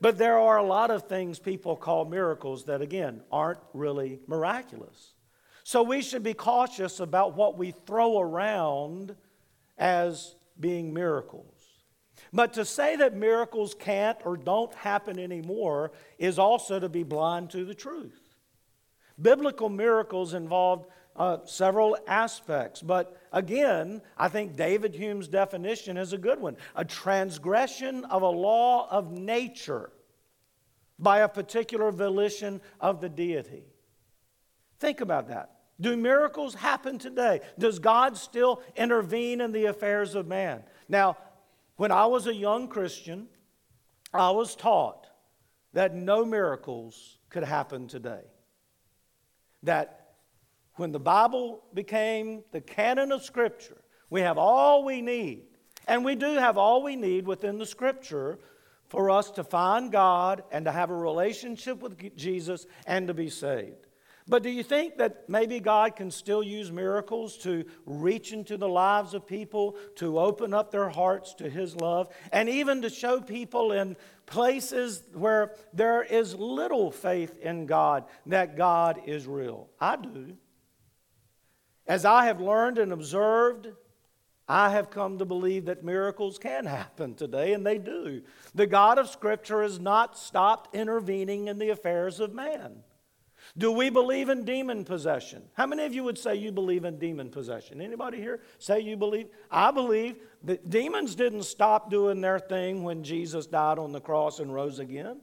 but 0.02 0.18
there 0.18 0.40
are 0.40 0.58
a 0.58 0.64
lot 0.64 0.90
of 0.90 1.04
things 1.04 1.38
people 1.38 1.76
call 1.76 2.06
miracles 2.06 2.66
that, 2.66 2.82
again, 2.82 3.22
aren't 3.32 3.60
really 3.74 4.22
miraculous. 4.26 5.14
So 5.64 5.84
we 5.84 6.02
should 6.02 6.24
be 6.24 6.34
cautious 6.34 7.00
about 7.00 7.36
what 7.36 7.60
we 7.60 7.76
throw 7.86 8.20
around 8.20 9.16
as 9.78 10.36
being 10.60 10.96
miracles. 10.96 11.57
But 12.34 12.54
to 12.54 12.66
say 12.66 12.96
that 12.98 13.16
miracles 13.16 13.76
can't 13.78 14.18
or 14.26 14.38
don't 14.38 14.74
happen 14.74 15.20
anymore 15.20 15.92
is 16.18 16.40
also 16.40 16.80
to 16.80 16.90
be 16.90 17.04
blind 17.04 17.50
to 17.52 17.66
the 17.66 17.76
truth. 17.76 18.20
Biblical 19.22 19.70
miracles 19.70 20.34
involved 20.34 20.88
uh, 21.16 21.40
several 21.46 21.98
aspects, 22.08 22.82
but 22.82 23.18
again, 23.32 24.02
I 24.18 24.28
think 24.28 24.56
David 24.56 24.94
Hume's 24.94 25.28
definition 25.28 25.98
is 25.98 26.14
a 26.14 26.18
good 26.18 26.40
one 26.40 26.58
a 26.76 26.86
transgression 26.86 28.06
of 28.06 28.22
a 28.22 28.30
law 28.30 28.88
of 28.92 29.12
nature 29.12 29.90
by 31.00 31.20
a 31.20 31.28
particular 31.28 31.92
volition 31.92 32.62
of 32.80 33.02
the 33.02 33.10
deity. 33.10 33.64
Think 34.80 35.02
about 35.02 35.30
that. 35.30 35.52
Do 35.80 35.96
miracles 35.96 36.56
happen 36.56 36.98
today? 36.98 37.42
Does 37.60 37.80
God 37.80 38.18
still 38.18 38.62
intervene 38.76 39.42
in 39.42 39.52
the 39.52 39.66
affairs 39.66 40.16
of 40.16 40.28
man? 40.28 40.64
Now, 40.90 41.18
when 41.78 41.92
I 41.92 42.06
was 42.08 42.28
a 42.28 42.34
young 42.34 42.68
Christian, 42.68 43.28
I 44.14 44.32
was 44.32 44.56
taught 44.56 45.08
that 45.74 45.96
no 45.96 46.26
miracles 46.26 47.18
could 47.30 47.44
happen 47.44 47.88
today. 47.88 48.24
That 49.64 50.14
when 50.76 50.92
the 50.92 51.00
Bible 51.00 51.64
became 51.74 52.44
the 52.52 52.62
canon 52.62 53.12
of 53.12 53.24
Scripture, 53.24 53.82
we 54.10 54.22
have 54.22 54.38
all 54.38 54.84
we 54.84 55.02
need. 55.02 55.44
And 55.88 56.04
we 56.04 56.16
do 56.16 56.34
have 56.34 56.58
all 56.58 56.84
we 56.84 56.96
need 56.96 57.26
within 57.26 57.58
the 57.58 57.66
Scripture 57.66 58.40
for 58.90 59.10
us 59.10 59.32
to 59.32 59.44
find 59.44 59.92
God 59.92 60.44
and 60.52 60.66
to 60.66 60.72
have 60.72 60.90
a 60.90 60.96
relationship 60.96 61.82
with 61.82 62.16
Jesus 62.16 62.66
and 62.86 63.08
to 63.08 63.14
be 63.14 63.30
saved. 63.30 63.87
But 64.30 64.44
do 64.44 64.50
you 64.50 64.64
think 64.64 64.98
that 64.98 65.30
maybe 65.30 65.60
God 65.62 65.96
can 65.96 66.12
still 66.12 66.44
use 66.44 66.70
miracles 66.72 67.38
to 67.40 67.64
reach 67.86 68.34
into 68.34 68.58
the 68.58 68.68
lives 68.68 69.14
of 69.14 69.26
people, 69.26 69.78
to 69.96 70.20
open 70.20 70.54
up 70.54 70.70
their 70.70 70.90
hearts 70.90 71.34
to 71.36 71.50
His 71.50 71.76
love, 71.76 72.10
and 72.32 72.50
even 72.50 72.82
to 72.82 72.90
show 72.90 73.22
people 73.22 73.72
in 73.72 73.96
places 74.26 75.04
where 75.14 75.54
there 75.72 76.04
is 76.04 76.36
little 76.36 76.92
faith 76.92 77.40
in 77.42 77.66
God 77.66 78.04
that 78.26 78.58
God 78.58 79.02
is 79.06 79.26
real? 79.26 79.70
I 79.80 79.96
do. 79.96 80.36
As 81.88 82.04
I 82.04 82.26
have 82.26 82.42
learned 82.42 82.80
and 82.80 82.92
observed, 82.92 83.70
I 84.50 84.72
have 84.72 84.90
come 84.90 85.20
to 85.20 85.26
believe 85.26 85.66
that 85.66 85.86
miracles 85.86 86.38
can 86.38 86.66
happen 86.66 87.16
today, 87.16 87.54
and 87.54 87.66
they 87.66 87.78
do. 87.78 88.24
The 88.54 88.68
God 88.68 88.98
of 88.98 89.10
Scripture 89.10 89.64
has 89.64 89.80
not 89.80 90.18
stopped 90.18 90.76
intervening 90.76 91.48
in 91.48 91.60
the 91.60 91.70
affairs 91.70 92.20
of 92.20 92.34
man. 92.34 92.84
Do 93.58 93.72
we 93.72 93.90
believe 93.90 94.30
in 94.30 94.46
demon 94.46 94.86
possession? 94.86 95.42
How 95.54 95.66
many 95.66 95.84
of 95.86 95.94
you 95.94 96.04
would 96.04 96.18
say 96.18 96.36
you 96.36 96.52
believe 96.52 96.86
in 96.86 97.00
demon 97.00 97.30
possession? 97.30 97.82
Anybody 97.82 98.18
here 98.18 98.42
say 98.60 98.82
you 98.82 98.96
believe? 98.96 99.28
I 99.50 99.72
believe 99.72 100.18
that 100.44 100.70
demons 100.70 101.16
didn't 101.16 101.44
stop 101.44 101.90
doing 101.90 102.22
their 102.22 102.38
thing 102.38 102.84
when 102.84 103.04
Jesus 103.04 103.48
died 103.48 103.80
on 103.80 103.92
the 103.92 104.00
cross 104.00 104.40
and 104.40 104.54
rose 104.54 104.78
again. 104.78 105.22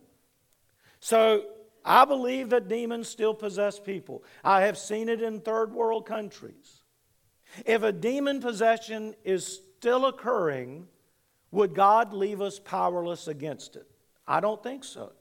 So 0.98 1.44
I 1.84 2.04
believe 2.04 2.50
that 2.50 2.66
demons 2.66 3.08
still 3.08 3.34
possess 3.34 3.78
people. 3.78 4.24
I 4.42 4.62
have 4.62 4.78
seen 4.78 5.08
it 5.08 5.22
in 5.22 5.40
third 5.40 5.72
world 5.72 6.04
countries. 6.04 6.82
If 7.64 7.84
a 7.84 7.92
demon 7.92 8.40
possession 8.40 9.14
is 9.22 9.60
still 9.78 10.06
occurring, 10.06 10.88
would 11.52 11.72
God 11.72 12.12
leave 12.12 12.40
us 12.40 12.58
powerless 12.58 13.28
against 13.28 13.76
it? 13.76 13.86
I 14.26 14.40
don't 14.40 14.60
think 14.60 14.82
so. 14.82 15.12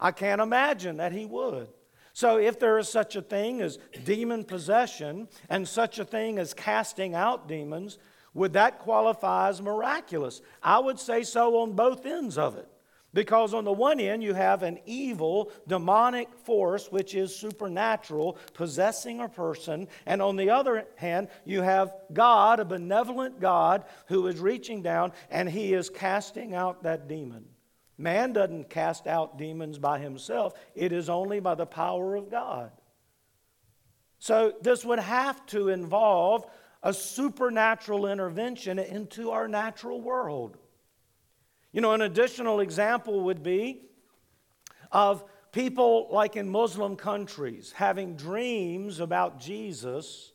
I 0.00 0.10
can't 0.10 0.40
imagine 0.40 0.96
that 0.96 1.12
He 1.12 1.26
would. 1.26 1.68
So, 2.12 2.38
if 2.38 2.58
there 2.58 2.78
is 2.78 2.88
such 2.88 3.16
a 3.16 3.22
thing 3.22 3.62
as 3.62 3.78
demon 4.04 4.44
possession 4.44 5.28
and 5.48 5.66
such 5.66 5.98
a 5.98 6.04
thing 6.04 6.38
as 6.38 6.52
casting 6.52 7.14
out 7.14 7.48
demons, 7.48 7.98
would 8.34 8.52
that 8.54 8.78
qualify 8.80 9.48
as 9.48 9.62
miraculous? 9.62 10.42
I 10.62 10.78
would 10.78 10.98
say 10.98 11.22
so 11.22 11.58
on 11.58 11.72
both 11.72 12.04
ends 12.04 12.36
of 12.38 12.56
it. 12.56 12.68
Because 13.14 13.52
on 13.52 13.64
the 13.64 13.72
one 13.72 14.00
end, 14.00 14.22
you 14.22 14.32
have 14.32 14.62
an 14.62 14.78
evil, 14.86 15.52
demonic 15.68 16.32
force, 16.44 16.90
which 16.90 17.14
is 17.14 17.36
supernatural, 17.36 18.38
possessing 18.54 19.20
a 19.20 19.28
person. 19.28 19.86
And 20.06 20.22
on 20.22 20.36
the 20.36 20.48
other 20.48 20.86
hand, 20.96 21.28
you 21.44 21.60
have 21.60 21.94
God, 22.12 22.58
a 22.58 22.64
benevolent 22.64 23.38
God, 23.38 23.84
who 24.06 24.26
is 24.28 24.40
reaching 24.40 24.80
down 24.80 25.12
and 25.30 25.48
he 25.48 25.74
is 25.74 25.90
casting 25.90 26.54
out 26.54 26.84
that 26.84 27.06
demon. 27.06 27.44
Man 28.02 28.32
doesn't 28.32 28.68
cast 28.68 29.06
out 29.06 29.38
demons 29.38 29.78
by 29.78 30.00
himself, 30.00 30.54
it 30.74 30.92
is 30.92 31.08
only 31.08 31.38
by 31.38 31.54
the 31.54 31.66
power 31.66 32.16
of 32.16 32.30
God. 32.30 32.72
So, 34.18 34.54
this 34.60 34.84
would 34.84 34.98
have 34.98 35.44
to 35.46 35.68
involve 35.68 36.44
a 36.82 36.92
supernatural 36.92 38.06
intervention 38.06 38.80
into 38.80 39.30
our 39.30 39.46
natural 39.46 40.00
world. 40.00 40.56
You 41.70 41.80
know, 41.80 41.92
an 41.92 42.02
additional 42.02 42.58
example 42.58 43.20
would 43.22 43.44
be 43.44 43.82
of 44.90 45.24
people 45.52 46.08
like 46.10 46.34
in 46.34 46.48
Muslim 46.48 46.96
countries 46.96 47.72
having 47.76 48.16
dreams 48.16 48.98
about 48.98 49.38
Jesus, 49.38 50.32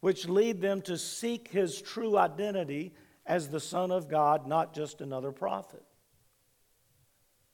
which 0.00 0.28
lead 0.28 0.60
them 0.60 0.82
to 0.82 0.98
seek 0.98 1.48
his 1.48 1.80
true 1.80 2.18
identity 2.18 2.92
as 3.24 3.48
the 3.48 3.60
Son 3.60 3.90
of 3.90 4.08
God, 4.08 4.46
not 4.46 4.74
just 4.74 5.00
another 5.00 5.32
prophet. 5.32 5.82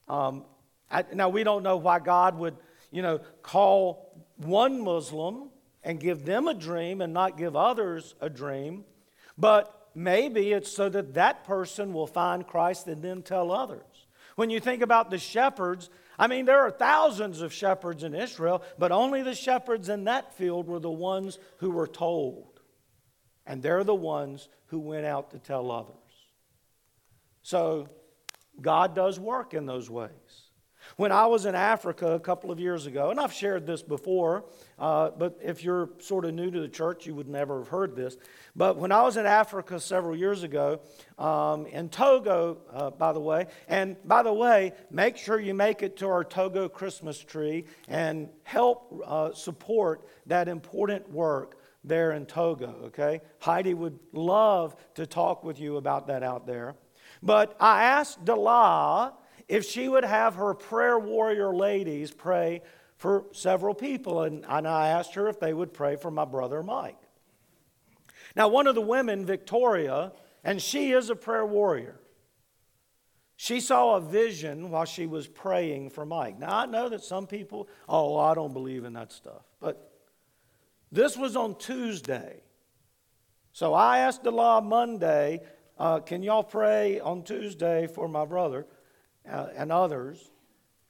Um, 0.09 0.45
I, 0.91 1.05
now, 1.13 1.29
we 1.29 1.45
don't 1.45 1.63
know 1.63 1.77
why 1.77 1.99
God 1.99 2.39
would, 2.39 2.57
you 2.91 3.03
know, 3.03 3.21
call 3.43 4.25
one 4.37 4.83
Muslim 4.83 5.51
and 5.83 6.01
give 6.01 6.25
them 6.25 6.49
a 6.49 6.55
dream 6.55 7.01
and 7.01 7.13
not 7.13 7.37
give 7.37 7.57
others 7.57 8.15
a 8.21 8.31
dream, 8.31 8.85
but 9.37 9.89
maybe 9.95 10.53
it's 10.53 10.71
so 10.71 10.89
that 10.89 11.15
that 11.15 11.45
person 11.45 11.93
will 11.93 12.07
find 12.07 12.47
Christ 12.47 12.87
and 12.87 13.03
then 13.03 13.23
tell 13.23 13.53
others. 13.53 13.83
When 14.37 14.51
you 14.51 14.61
think 14.61 14.83
about 14.83 15.11
the 15.11 15.19
shepherds, 15.19 15.91
I 16.19 16.27
mean, 16.27 16.45
there 16.45 16.61
are 16.61 16.71
thousands 16.71 17.41
of 17.41 17.53
shepherds 17.53 18.03
in 18.03 18.15
Israel, 18.15 18.63
but 18.79 18.93
only 18.93 19.23
the 19.23 19.35
shepherds 19.35 19.89
in 19.89 20.05
that 20.05 20.35
field 20.35 20.67
were 20.67 20.81
the 20.81 20.91
ones 20.91 21.39
who 21.59 21.71
were 21.71 21.87
told. 21.87 22.61
And 23.47 23.63
they're 23.63 23.85
the 23.85 23.95
ones 23.95 24.49
who 24.67 24.79
went 24.79 25.07
out 25.07 25.31
to 25.33 25.39
tell 25.39 25.71
others. 25.71 25.95
So, 27.43 27.89
God 28.61 28.95
does 28.95 29.19
work 29.19 29.55
in 29.55 29.67
those 29.67 29.91
ways. 29.91 30.11
When 30.97 31.13
I 31.13 31.27
was 31.27 31.47
in 31.47 31.55
Africa 31.55 32.13
a 32.13 32.21
couple 32.21 32.51
of 32.51 32.61
years 32.61 32.87
ago, 32.87 33.11
and 33.11 33.19
I've 33.19 33.33
shared 33.33 33.67
this 33.67 33.83
before, 33.83 34.45
uh, 34.79 35.11
but 35.11 35.39
if 35.43 35.65
you're 35.65 35.91
sort 35.99 36.25
of 36.25 36.35
new 36.35 36.51
to 36.51 36.61
the 36.61 36.69
church, 36.69 37.07
you 37.07 37.15
would 37.15 37.29
never 37.29 37.59
have 37.61 37.69
heard 37.69 37.97
this. 37.97 38.17
But 38.55 38.77
when 38.77 38.93
I 38.93 39.03
was 39.03 39.17
in 39.17 39.27
Africa 39.27 39.81
several 39.81 40.17
years 40.17 40.43
ago, 40.43 40.81
um, 41.19 41.67
in 41.67 41.89
Togo, 41.89 42.59
uh, 42.73 42.91
by 42.91 43.13
the 43.13 43.21
way, 43.21 43.47
and 43.69 43.97
by 44.05 44.23
the 44.23 44.33
way, 44.33 44.73
make 44.91 45.17
sure 45.17 45.41
you 45.41 45.55
make 45.55 45.83
it 45.83 45.97
to 45.99 46.07
our 46.07 46.25
Togo 46.25 46.69
Christmas 46.69 47.19
tree 47.19 47.65
and 47.89 48.29
help 48.43 49.03
uh, 49.07 49.33
support 49.33 50.07
that 50.27 50.49
important 50.49 51.11
work 51.11 51.57
there 51.83 52.13
in 52.13 52.25
Togo, 52.25 52.77
okay? 52.85 53.21
Heidi 53.41 53.75
would 53.75 53.99
love 54.13 54.75
to 54.95 55.07
talk 55.07 55.45
with 55.45 55.61
you 55.61 55.77
about 55.77 56.07
that 56.07 56.23
out 56.23 56.47
there. 56.47 56.77
But 57.25 57.57
I 57.59 57.85
asked 57.85 58.25
Delilah 58.25 59.15
if 59.49 59.65
she 59.65 59.89
would 59.89 60.05
have 60.05 60.35
her 60.35 60.53
prayer 60.53 60.99
warrior 60.99 61.55
ladies 61.55 62.13
pray 62.13 62.61
for 62.99 63.25
several 63.33 63.75
people, 63.75 64.23
and, 64.23 64.45
and 64.47 64.69
I 64.69 64.89
asked 64.89 65.15
her 65.15 65.27
if 65.29 65.41
they 65.41 65.55
would 65.55 65.73
pray 65.73 65.97
for 65.97 66.11
my 66.11 66.27
brother 66.27 66.63
Mike. 66.63 66.99
Now, 68.37 68.49
one 68.49 68.67
of 68.67 68.75
the 68.75 68.83
women, 68.83 69.25
Victoria, 69.25 70.13
and 70.45 70.61
she 70.61 70.93
is 70.93 71.09
a 71.09 71.17
prayer 71.17 71.47
warrior. 71.47 71.99
She 73.37 73.59
saw 73.59 73.97
a 73.97 74.01
vision 74.01 74.71
while 74.71 74.85
she 74.85 75.07
was 75.07 75.27
praying 75.27 75.91
for 75.91 76.05
Mike. 76.05 76.39
Now, 76.39 76.59
I 76.59 76.67
know 76.67 76.89
that 76.89 77.03
some 77.03 77.27
people, 77.27 77.69
oh, 77.89 78.17
I 78.17 78.35
don't 78.35 78.53
believe 78.53 78.85
in 78.85 78.93
that 78.93 79.13
stuff. 79.13 79.43
But 79.61 79.93
this 80.93 81.17
was 81.17 81.37
on 81.37 81.57
Tuesday. 81.57 82.43
So 83.53 83.75
I 83.75 84.01
asked 84.01 84.25
Delilah 84.25 84.63
Monday, 84.63 85.41
uh, 85.79 86.01
can 86.01 86.23
y'all 86.23 86.45
pray 86.45 87.01
on 87.01 87.23
Tuesday 87.23 87.87
for 87.87 88.09
my 88.09 88.25
brother 88.25 88.67
uh, 89.29 89.49
and 89.57 89.73
others? 89.73 90.31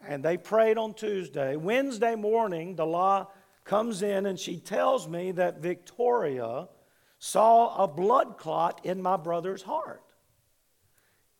And 0.06 0.22
they 0.22 0.36
prayed 0.36 0.76
on 0.76 0.94
Tuesday. 0.94 1.56
Wednesday 1.56 2.14
morning, 2.14 2.74
Delilah 2.74 3.28
comes 3.64 4.02
in 4.02 4.26
and 4.26 4.38
she 4.38 4.58
tells 4.58 5.08
me 5.08 5.32
that 5.32 5.60
Victoria 5.60 6.68
saw 7.18 7.82
a 7.82 7.88
blood 7.88 8.36
clot 8.36 8.82
in 8.84 9.00
my 9.00 9.16
brother's 9.16 9.62
heart. 9.62 10.02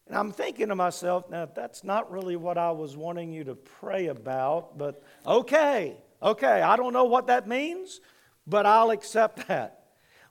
And 0.06 0.16
I'm 0.16 0.32
thinking 0.32 0.68
to 0.68 0.74
myself, 0.74 1.28
now 1.30 1.46
that's 1.46 1.84
not 1.84 2.10
really 2.10 2.36
what 2.36 2.58
I 2.58 2.70
was 2.70 2.96
wanting 2.96 3.32
you 3.32 3.44
to 3.44 3.54
pray 3.54 4.06
about, 4.06 4.76
but 4.76 5.02
okay, 5.26 5.96
okay, 6.22 6.62
I 6.62 6.76
don't 6.76 6.92
know 6.92 7.04
what 7.04 7.26
that 7.26 7.46
means, 7.46 8.00
but 8.46 8.64
I'll 8.66 8.90
accept 8.90 9.46
that. 9.48 9.84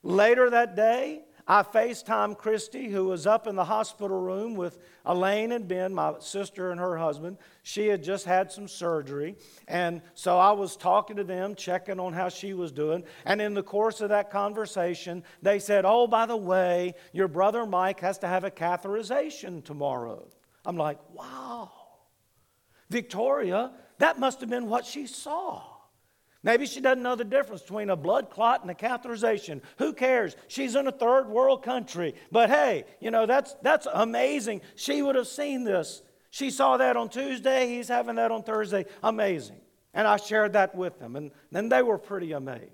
Later 0.04 0.50
that 0.50 0.76
day, 0.76 1.22
I 1.46 1.64
FaceTime 1.64 2.38
Christy, 2.38 2.88
who 2.88 3.06
was 3.06 3.28
up 3.28 3.48
in 3.48 3.56
the 3.56 3.66
hospital 3.66 4.20
room 4.20 4.56
with 4.56 4.80
Elaine 5.06 5.52
and 5.52 5.68
Ben, 5.68 5.94
my 5.94 6.14
sister 6.20 6.72
and 6.72 6.80
her 6.80 6.98
husband. 6.98 7.38
She 7.64 7.88
had 7.88 8.02
just 8.02 8.26
had 8.26 8.50
some 8.50 8.70
surgery. 8.70 9.36
And 9.68 10.02
so 10.14 10.40
I 10.40 10.54
was 10.54 10.78
talking 10.78 11.18
to 11.18 11.24
them, 11.26 11.56
checking 11.56 12.00
on 12.00 12.14
how 12.14 12.30
she 12.30 12.54
was 12.54 12.72
doing. 12.72 13.04
And 13.26 13.42
in 13.42 13.54
the 13.54 13.64
course 13.64 14.00
of 14.00 14.10
that 14.10 14.32
conversation, 14.32 15.24
they 15.42 15.60
said, 15.60 15.84
Oh, 15.86 16.08
by 16.08 16.26
the 16.26 16.38
way, 16.38 16.96
your 17.12 17.28
brother 17.28 17.66
Mike 17.66 18.00
has 18.00 18.20
to 18.20 18.28
have 18.28 18.46
a 18.46 18.52
catheterization 18.52 19.64
tomorrow. 19.64 20.30
I'm 20.66 20.78
like, 20.78 20.98
Wow. 21.14 21.72
Victoria, 22.90 23.72
that 23.98 24.18
must 24.18 24.40
have 24.40 24.50
been 24.50 24.70
what 24.70 24.86
she 24.86 25.08
saw. 25.08 25.73
Maybe 26.44 26.66
she 26.66 26.82
doesn't 26.82 27.02
know 27.02 27.16
the 27.16 27.24
difference 27.24 27.62
between 27.62 27.90
a 27.90 27.96
blood 27.96 28.30
clot 28.30 28.62
and 28.62 28.70
a 28.70 28.74
catheterization. 28.74 29.62
Who 29.78 29.94
cares? 29.94 30.36
She's 30.50 30.76
in 30.76 30.88
a 30.88 30.92
third 30.92 31.30
world 31.30 31.64
country. 31.64 32.16
But 32.32 32.50
hey, 32.50 32.84
you 33.00 33.12
know, 33.12 33.26
that's, 33.26 33.56
that's 33.62 33.88
amazing. 33.92 34.62
She 34.76 35.02
would 35.02 35.16
have 35.16 35.28
seen 35.28 35.64
this. 35.64 36.02
She 36.32 36.50
saw 36.50 36.78
that 36.78 36.98
on 36.98 37.08
Tuesday. 37.08 37.68
He's 37.68 37.88
having 37.88 38.16
that 38.16 38.32
on 38.32 38.44
Thursday. 38.44 38.86
Amazing. 39.02 39.62
And 39.94 40.06
I 40.06 40.18
shared 40.18 40.54
that 40.54 40.76
with 40.76 41.00
them. 41.00 41.16
And 41.16 41.32
then 41.52 41.70
they 41.70 41.82
were 41.82 41.98
pretty 41.98 42.34
amazed. 42.34 42.72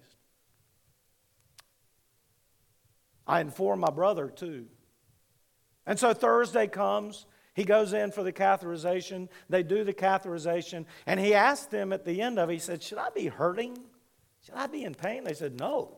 I 3.27 3.41
informed 3.41 3.81
my 3.81 3.91
brother 3.91 4.29
too. 4.29 4.65
And 5.85 5.99
so 5.99 6.13
Thursday 6.13 6.65
comes. 6.65 7.27
He 7.59 7.65
goes 7.65 7.91
in 7.91 8.13
for 8.13 8.23
the 8.23 8.31
catheterization. 8.31 9.27
They 9.49 9.63
do 9.63 9.83
the 9.83 9.93
catheterization. 9.93 10.85
And 11.05 11.19
he 11.19 11.33
asked 11.33 11.71
them 11.71 11.91
at 11.91 12.05
the 12.05 12.21
end 12.21 12.39
of 12.39 12.49
it, 12.49 12.53
he 12.53 12.59
said, 12.59 12.81
Should 12.81 12.99
I 12.99 13.09
be 13.09 13.25
hurting? 13.25 13.77
Should 14.45 14.55
I 14.55 14.67
be 14.67 14.85
in 14.85 14.95
pain? 14.95 15.25
They 15.25 15.33
said, 15.33 15.59
No. 15.59 15.97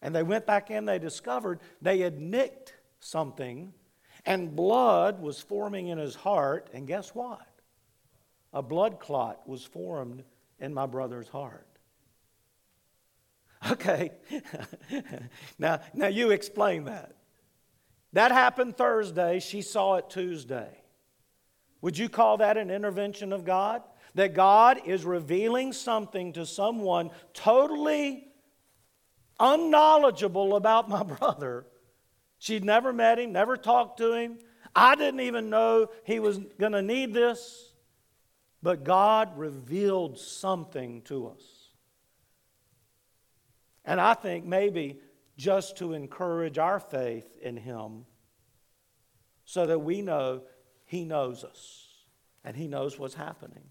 And 0.00 0.14
they 0.14 0.22
went 0.22 0.46
back 0.46 0.70
in, 0.70 0.86
they 0.86 0.98
discovered 0.98 1.60
they 1.82 1.98
had 1.98 2.18
nicked 2.18 2.72
something, 2.98 3.74
and 4.24 4.56
blood 4.56 5.20
was 5.20 5.38
forming 5.38 5.88
in 5.88 5.98
his 5.98 6.14
heart. 6.14 6.70
And 6.72 6.86
guess 6.86 7.14
what? 7.14 7.46
A 8.54 8.62
blood 8.62 9.00
clot 9.00 9.46
was 9.46 9.62
formed 9.62 10.24
in 10.60 10.72
my 10.72 10.86
brother's 10.86 11.28
heart. 11.28 11.66
Okay. 13.70 14.12
now, 15.58 15.80
now 15.92 16.06
you 16.06 16.30
explain 16.30 16.84
that. 16.84 17.16
That 18.18 18.32
happened 18.32 18.76
Thursday. 18.76 19.38
She 19.38 19.62
saw 19.62 19.94
it 19.94 20.10
Tuesday. 20.10 20.82
Would 21.82 21.96
you 21.96 22.08
call 22.08 22.38
that 22.38 22.56
an 22.56 22.68
intervention 22.68 23.32
of 23.32 23.44
God? 23.44 23.80
That 24.16 24.34
God 24.34 24.80
is 24.84 25.04
revealing 25.04 25.72
something 25.72 26.32
to 26.32 26.44
someone 26.44 27.12
totally 27.32 28.26
unknowledgeable 29.38 30.56
about 30.56 30.88
my 30.88 31.02
brother. 31.20 31.66
She'd 32.40 32.64
never 32.64 32.92
met 32.92 33.20
him, 33.20 33.30
never 33.30 33.56
talked 33.56 33.98
to 33.98 34.14
him. 34.14 34.40
I 34.74 34.96
didn't 34.96 35.20
even 35.20 35.48
know 35.48 35.86
he 36.02 36.18
was 36.18 36.40
going 36.58 36.72
to 36.72 36.82
need 36.82 37.14
this. 37.14 37.72
But 38.64 38.82
God 38.82 39.38
revealed 39.38 40.18
something 40.18 41.02
to 41.02 41.28
us. 41.28 41.44
And 43.84 44.00
I 44.00 44.14
think 44.14 44.44
maybe 44.44 44.98
just 45.38 45.76
to 45.76 45.94
encourage 45.94 46.58
our 46.58 46.80
faith 46.80 47.38
in 47.40 47.56
Him 47.56 48.04
so 49.44 49.66
that 49.66 49.78
we 49.78 50.02
know 50.02 50.42
He 50.84 51.04
knows 51.04 51.44
us 51.44 51.86
and 52.44 52.54
He 52.54 52.66
knows 52.66 52.98
what's 52.98 53.14
happening. 53.14 53.64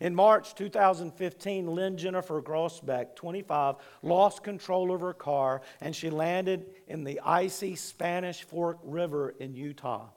In 0.00 0.14
March 0.14 0.54
2015, 0.54 1.66
Lynn 1.66 1.96
Jennifer 1.98 2.40
Groesbeck, 2.40 3.14
25, 3.14 3.76
lost 4.02 4.42
control 4.42 4.92
of 4.94 5.02
her 5.02 5.12
car 5.12 5.60
and 5.80 5.94
she 5.94 6.08
landed 6.08 6.66
in 6.88 7.04
the 7.04 7.20
icy 7.20 7.76
Spanish 7.76 8.42
Fork 8.42 8.78
River 8.82 9.34
in 9.38 9.54
Utah. 9.54 10.08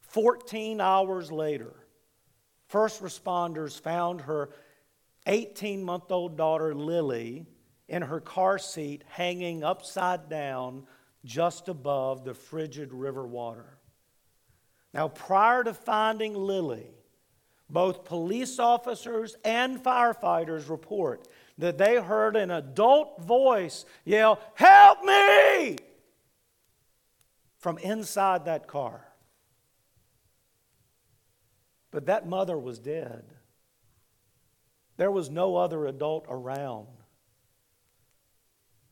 14 0.00 0.80
hours 0.80 1.30
later, 1.30 1.86
first 2.66 3.00
responders 3.02 3.80
found 3.80 4.22
her 4.22 4.50
18 5.26 5.84
month 5.84 6.10
old 6.10 6.36
daughter, 6.36 6.74
Lily, 6.74 7.46
in 7.90 8.02
her 8.02 8.20
car 8.20 8.56
seat, 8.56 9.02
hanging 9.08 9.64
upside 9.64 10.28
down 10.28 10.86
just 11.24 11.68
above 11.68 12.24
the 12.24 12.32
frigid 12.32 12.92
river 12.92 13.26
water. 13.26 13.78
Now, 14.94 15.08
prior 15.08 15.64
to 15.64 15.74
finding 15.74 16.34
Lily, 16.34 16.86
both 17.68 18.04
police 18.04 18.58
officers 18.58 19.36
and 19.44 19.82
firefighters 19.82 20.70
report 20.70 21.26
that 21.58 21.78
they 21.78 21.96
heard 21.96 22.36
an 22.36 22.50
adult 22.50 23.22
voice 23.22 23.84
yell, 24.04 24.40
Help 24.54 25.04
me! 25.04 25.76
from 27.58 27.76
inside 27.78 28.46
that 28.46 28.66
car. 28.66 29.06
But 31.90 32.06
that 32.06 32.26
mother 32.26 32.56
was 32.56 32.78
dead. 32.78 33.24
There 34.96 35.10
was 35.10 35.28
no 35.28 35.56
other 35.56 35.86
adult 35.86 36.26
around. 36.28 36.86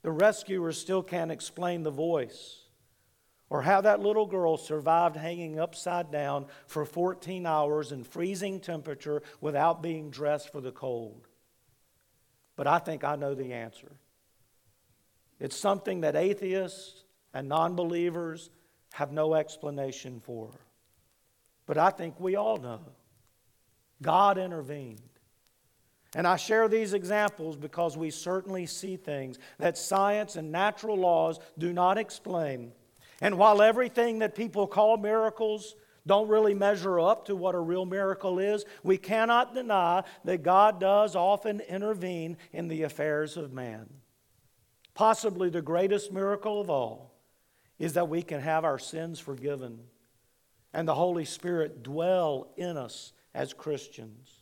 The 0.03 0.13
rescuers 0.13 0.79
still 0.79 1.03
can't 1.03 1.33
explain 1.33 1.83
the 1.83 1.91
voice 1.91 2.69
or 3.51 3.63
how 3.63 3.81
that 3.81 4.01
little 4.01 4.27
girl 4.27 4.57
survived 4.57 5.17
hanging 5.17 5.59
upside 5.59 6.11
down 6.11 6.47
for 6.67 6.85
14 6.85 7.47
hours 7.47 7.93
in 7.93 8.05
freezing 8.05 8.61
temperature 8.61 9.23
without 9.41 9.83
being 9.83 10.11
dressed 10.11 10.53
for 10.53 10.61
the 10.61 10.73
cold. 10.73 11.27
But 12.57 12.67
I 12.67 12.79
think 12.79 13.05
I 13.05 13.17
know 13.17 13.35
the 13.35 13.53
answer. 13.53 13.93
It's 15.41 15.57
something 15.57 16.03
that 16.03 16.17
atheists 16.17 17.05
and 17.33 17.49
non 17.49 17.77
believers 17.77 18.51
have 18.93 19.13
no 19.13 19.35
explanation 19.35 20.21
for. 20.21 20.51
But 21.67 21.79
I 21.79 21.91
think 21.91 22.19
we 22.19 22.37
all 22.37 22.57
know. 22.57 22.81
God 24.03 24.39
intervened. 24.39 25.08
And 26.15 26.27
I 26.27 26.37
share 26.37 26.69
these 26.69 26.95
examples 26.95 27.57
because 27.57 27.97
we 27.97 28.11
certainly 28.11 28.67
see 28.67 28.97
things 28.97 29.39
that 29.59 29.77
science 29.77 30.37
and 30.37 30.51
natural 30.51 30.97
laws 30.97 31.39
do 31.59 31.73
not 31.73 31.99
explain. 31.99 32.73
And 33.21 33.37
while 33.37 33.61
everything 33.61 34.21
that 34.21 34.35
people 34.35 34.67
call 34.67 34.97
miracles 34.97 35.75
don't 36.07 36.29
really 36.29 36.55
measure 36.55 36.99
up 36.99 37.27
to 37.27 37.37
what 37.37 37.55
a 37.55 37.61
real 37.61 37.85
miracle 37.85 38.39
is, 38.39 38.65
we 38.83 38.97
cannot 38.97 39.55
deny 39.55 40.03
that 40.25 40.43
God 40.43 40.81
does 40.81 41.15
often 41.15 41.61
intervene 41.61 42.39
in 42.53 42.69
the 42.69 42.85
affairs 42.85 43.37
of 43.37 43.53
man. 43.53 43.89
Possibly 44.95 45.51
the 45.51 45.63
greatest 45.63 46.11
miracle 46.11 46.61
of 46.61 46.71
all 46.71 47.15
is 47.79 47.93
that 47.93 48.09
we 48.09 48.23
can 48.23 48.41
have 48.41 48.65
our 48.65 48.79
sins 48.79 49.21
forgiven 49.21 49.81
and 50.73 50.89
the 50.89 50.95
Holy 50.95 51.25
Spirit 51.25 51.83
dwell 51.83 52.49
in 52.57 52.77
us 52.77 53.13
as 53.35 53.53
Christians. 53.53 54.38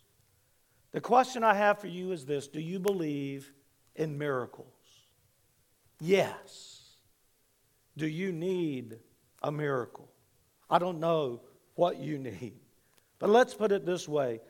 The 0.96 1.02
question 1.02 1.44
I 1.44 1.52
have 1.52 1.78
for 1.78 1.88
you 1.88 2.12
is 2.12 2.24
this 2.24 2.48
Do 2.48 2.58
you 2.58 2.78
believe 2.78 3.52
in 3.96 4.16
miracles? 4.16 4.72
Yes. 6.00 6.84
Do 7.98 8.06
you 8.06 8.32
need 8.32 8.96
a 9.42 9.52
miracle? 9.52 10.10
I 10.70 10.78
don't 10.78 10.98
know 10.98 11.42
what 11.74 11.98
you 11.98 12.16
need. 12.16 12.54
But 13.18 13.28
let's 13.28 13.52
put 13.52 13.72
it 13.72 13.84
this 13.84 14.08
way 14.08 14.40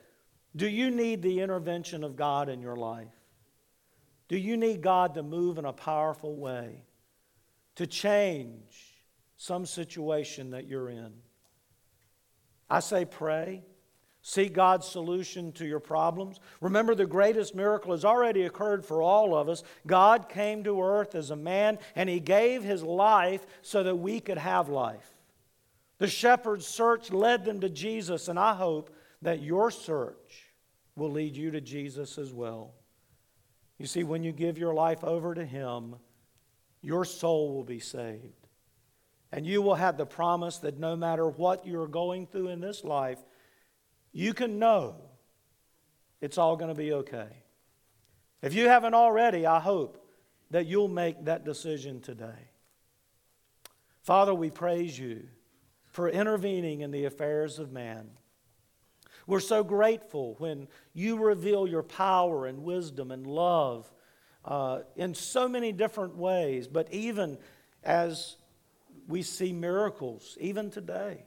Do 0.55 0.69
you 0.69 0.93
need 0.93 1.21
the 1.21 1.41
intervention 1.41 2.05
of 2.05 2.15
God 2.15 2.49
in 2.49 2.61
your 2.61 2.77
life? 2.77 3.09
Do 4.29 4.39
you 4.39 4.57
need 4.57 4.83
God 4.83 5.15
to 5.15 5.25
move 5.25 5.59
in 5.59 5.65
a 5.65 5.73
powerful 5.73 6.37
way 6.37 6.85
to 7.75 7.89
change 7.89 9.03
some 9.37 9.67
situation 9.67 10.53
that 10.53 10.69
you're 10.69 10.91
in? 10.91 11.13
I 12.71 12.79
say 12.79 13.05
pray. 13.05 13.65
Seek 14.29 14.55
God's 14.55 14.89
solution 14.89 15.53
to 15.53 15.65
your 15.65 15.79
problems. 15.79 16.41
Remember, 16.61 16.97
the 16.97 17.07
greatest 17.07 17.55
miracle 17.55 17.93
has 17.93 18.05
already 18.05 18.43
occurred 18.43 18.85
for 18.85 19.01
all 19.01 19.37
of 19.37 19.49
us. 19.49 19.63
God 19.87 20.29
came 20.29 20.65
to 20.65 20.83
earth 20.83 21.15
as 21.15 21.31
a 21.31 21.37
man, 21.37 21.79
and 21.95 22.09
He 22.09 22.19
gave 22.19 22.65
His 22.65 22.83
life 22.83 23.47
so 23.63 23.85
that 23.85 23.95
we 23.95 24.19
could 24.19 24.39
have 24.39 24.69
life. 24.69 25.15
The 25.99 26.09
shepherd's 26.09 26.67
search 26.67 27.13
led 27.13 27.45
them 27.45 27.61
to 27.61 27.69
Jesus, 27.69 28.27
and 28.27 28.37
I 28.37 28.55
hope 28.55 28.91
that 29.23 29.43
your 29.43 29.71
search 29.71 30.51
will 30.97 31.13
lead 31.13 31.37
you 31.37 31.53
to 31.53 31.61
Jesus 31.61 32.19
as 32.19 32.33
well. 32.33 32.75
You 33.79 33.87
see, 33.87 34.03
when 34.03 34.25
you 34.25 34.33
give 34.33 34.59
your 34.59 34.75
life 34.75 35.05
over 35.05 35.37
to 35.37 35.45
Him, 35.45 35.95
your 36.83 37.05
soul 37.05 37.55
will 37.55 37.63
be 37.63 37.79
saved. 37.79 38.49
And 39.31 39.47
you 39.47 39.63
will 39.63 39.77
have 39.77 39.97
the 39.97 40.05
promise 40.05 40.59
that 40.59 40.81
no 40.81 40.97
matter 40.97 41.29
what 41.29 41.65
you're 41.65 41.87
going 41.87 42.27
through 42.27 42.49
in 42.49 42.61
this 42.61 42.83
life, 42.83 43.21
you 44.17 44.33
can 44.33 44.59
know 44.59 44.95
it's 46.23 46.39
all 46.39 46.57
going 46.57 46.71
to 46.71 46.75
be 46.75 46.91
okay. 46.91 47.29
If 48.41 48.55
you 48.55 48.67
haven't 48.67 48.95
already, 48.95 49.45
I 49.45 49.61
hope 49.61 50.03
that 50.51 50.65
you'll 50.65 50.89
make 50.89 51.27
that 51.27 51.45
decision 51.45 52.01
today. 52.01 52.49
Father, 54.05 54.35
we 54.35 54.49
praise 54.49 54.99
you 54.99 55.25
for 55.85 56.09
intervening 56.09 56.81
in 56.81 56.93
the 56.93 57.05
affairs 57.05 57.59
of 57.59 57.73
man. 57.73 58.09
We're 59.27 59.39
so 59.39 59.63
grateful 59.63 60.37
when 60.39 60.69
you 60.95 61.19
reveal 61.19 61.67
your 61.67 61.83
power 61.83 62.47
and 62.47 62.63
wisdom 62.63 63.11
and 63.11 63.27
love 63.27 63.93
uh, 64.47 64.79
in 64.97 65.13
so 65.13 65.47
many 65.47 65.73
different 65.73 66.17
ways, 66.17 66.69
but 66.69 66.91
even 66.91 67.37
as 67.85 68.37
we 69.09 69.21
see 69.21 69.53
miracles, 69.53 70.39
even 70.41 70.71
today. 70.71 71.27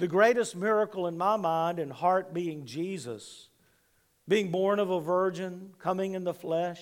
The 0.00 0.08
greatest 0.08 0.56
miracle 0.56 1.06
in 1.08 1.18
my 1.18 1.36
mind 1.36 1.78
and 1.78 1.92
heart 1.92 2.32
being 2.32 2.64
Jesus, 2.64 3.50
being 4.26 4.50
born 4.50 4.78
of 4.78 4.88
a 4.88 4.98
virgin, 4.98 5.74
coming 5.78 6.14
in 6.14 6.24
the 6.24 6.32
flesh, 6.32 6.80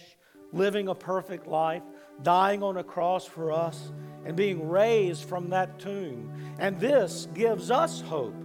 living 0.52 0.86
a 0.86 0.94
perfect 0.94 1.48
life, 1.48 1.82
dying 2.22 2.62
on 2.62 2.76
a 2.76 2.84
cross 2.84 3.26
for 3.26 3.50
us, 3.50 3.90
and 4.24 4.36
being 4.36 4.68
raised 4.68 5.24
from 5.24 5.50
that 5.50 5.80
tomb. 5.80 6.32
And 6.60 6.78
this 6.78 7.26
gives 7.34 7.72
us 7.72 8.00
hope. 8.02 8.36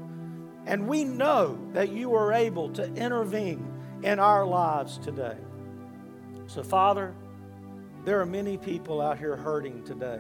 And 0.66 0.88
we 0.88 1.04
know 1.04 1.60
that 1.74 1.92
you 1.92 2.16
are 2.16 2.34
able 2.34 2.70
to 2.70 2.92
intervene 2.96 3.72
in 4.02 4.18
our 4.18 4.44
lives 4.44 4.98
today. 4.98 5.38
So, 6.48 6.64
Father, 6.64 7.14
there 8.06 8.20
are 8.20 8.26
many 8.26 8.58
people 8.58 9.02
out 9.02 9.20
here 9.20 9.36
hurting 9.36 9.84
today. 9.84 10.20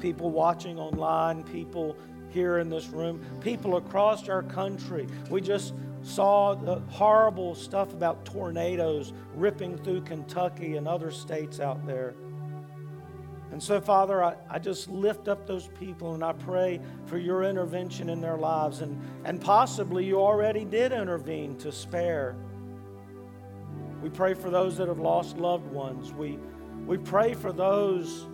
People 0.00 0.30
watching 0.30 0.78
online, 0.78 1.44
people 1.44 1.98
here 2.32 2.58
in 2.58 2.68
this 2.68 2.88
room, 2.88 3.24
people 3.40 3.76
across 3.76 4.28
our 4.28 4.42
country. 4.42 5.06
We 5.30 5.40
just 5.40 5.74
saw 6.02 6.54
the 6.54 6.76
horrible 6.88 7.54
stuff 7.54 7.92
about 7.92 8.24
tornadoes 8.24 9.12
ripping 9.34 9.78
through 9.78 10.02
Kentucky 10.02 10.76
and 10.76 10.88
other 10.88 11.10
states 11.10 11.60
out 11.60 11.86
there. 11.86 12.14
And 13.52 13.62
so, 13.62 13.80
Father, 13.80 14.24
I, 14.24 14.34
I 14.48 14.58
just 14.58 14.88
lift 14.88 15.28
up 15.28 15.46
those 15.46 15.68
people 15.78 16.14
and 16.14 16.24
I 16.24 16.32
pray 16.32 16.80
for 17.04 17.18
your 17.18 17.44
intervention 17.44 18.08
in 18.08 18.20
their 18.20 18.38
lives. 18.38 18.80
And, 18.80 18.98
and 19.24 19.40
possibly 19.40 20.06
you 20.06 20.18
already 20.18 20.64
did 20.64 20.90
intervene 20.90 21.56
to 21.58 21.70
spare. 21.70 22.34
We 24.02 24.08
pray 24.08 24.32
for 24.32 24.48
those 24.48 24.78
that 24.78 24.88
have 24.88 24.98
lost 24.98 25.36
loved 25.36 25.70
ones. 25.70 26.12
We, 26.12 26.38
we 26.86 26.96
pray 26.96 27.34
for 27.34 27.52
those 27.52 28.26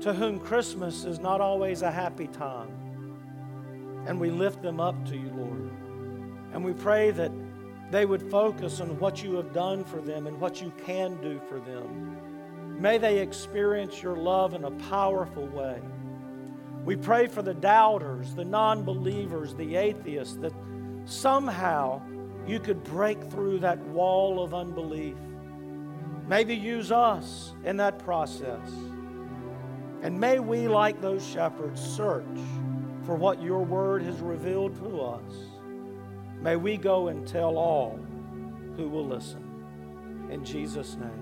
to 0.00 0.14
whom 0.14 0.40
Christmas 0.40 1.04
is 1.04 1.20
not 1.20 1.40
always 1.40 1.82
a 1.82 1.90
happy 1.90 2.26
time. 2.26 2.81
And 4.06 4.20
we 4.20 4.30
lift 4.30 4.62
them 4.62 4.80
up 4.80 5.04
to 5.06 5.16
you, 5.16 5.30
Lord. 5.34 5.70
And 6.52 6.64
we 6.64 6.72
pray 6.72 7.10
that 7.12 7.32
they 7.90 8.06
would 8.06 8.22
focus 8.30 8.80
on 8.80 8.98
what 8.98 9.22
you 9.22 9.34
have 9.36 9.52
done 9.52 9.84
for 9.84 10.00
them 10.00 10.26
and 10.26 10.40
what 10.40 10.60
you 10.60 10.72
can 10.84 11.20
do 11.20 11.40
for 11.48 11.60
them. 11.60 12.80
May 12.80 12.98
they 12.98 13.18
experience 13.18 14.02
your 14.02 14.16
love 14.16 14.54
in 14.54 14.64
a 14.64 14.70
powerful 14.70 15.46
way. 15.46 15.80
We 16.84 16.96
pray 16.96 17.28
for 17.28 17.42
the 17.42 17.54
doubters, 17.54 18.34
the 18.34 18.44
non 18.44 18.82
believers, 18.82 19.54
the 19.54 19.76
atheists, 19.76 20.36
that 20.36 20.52
somehow 21.04 22.02
you 22.46 22.58
could 22.58 22.82
break 22.82 23.22
through 23.30 23.60
that 23.60 23.78
wall 23.78 24.42
of 24.42 24.52
unbelief. 24.52 25.16
Maybe 26.26 26.56
use 26.56 26.90
us 26.90 27.52
in 27.64 27.76
that 27.76 27.98
process. 27.98 28.68
And 30.02 30.18
may 30.18 30.40
we, 30.40 30.66
like 30.66 31.00
those 31.00 31.24
shepherds, 31.24 31.80
search 31.80 32.24
for 33.04 33.14
what 33.14 33.42
your 33.42 33.62
word 33.62 34.02
has 34.02 34.20
revealed 34.20 34.76
to 34.78 35.00
us. 35.00 35.34
May 36.40 36.56
we 36.56 36.76
go 36.76 37.08
and 37.08 37.26
tell 37.26 37.56
all 37.56 37.98
who 38.76 38.88
will 38.88 39.06
listen. 39.06 39.44
In 40.30 40.44
Jesus' 40.44 40.96
name. 40.96 41.21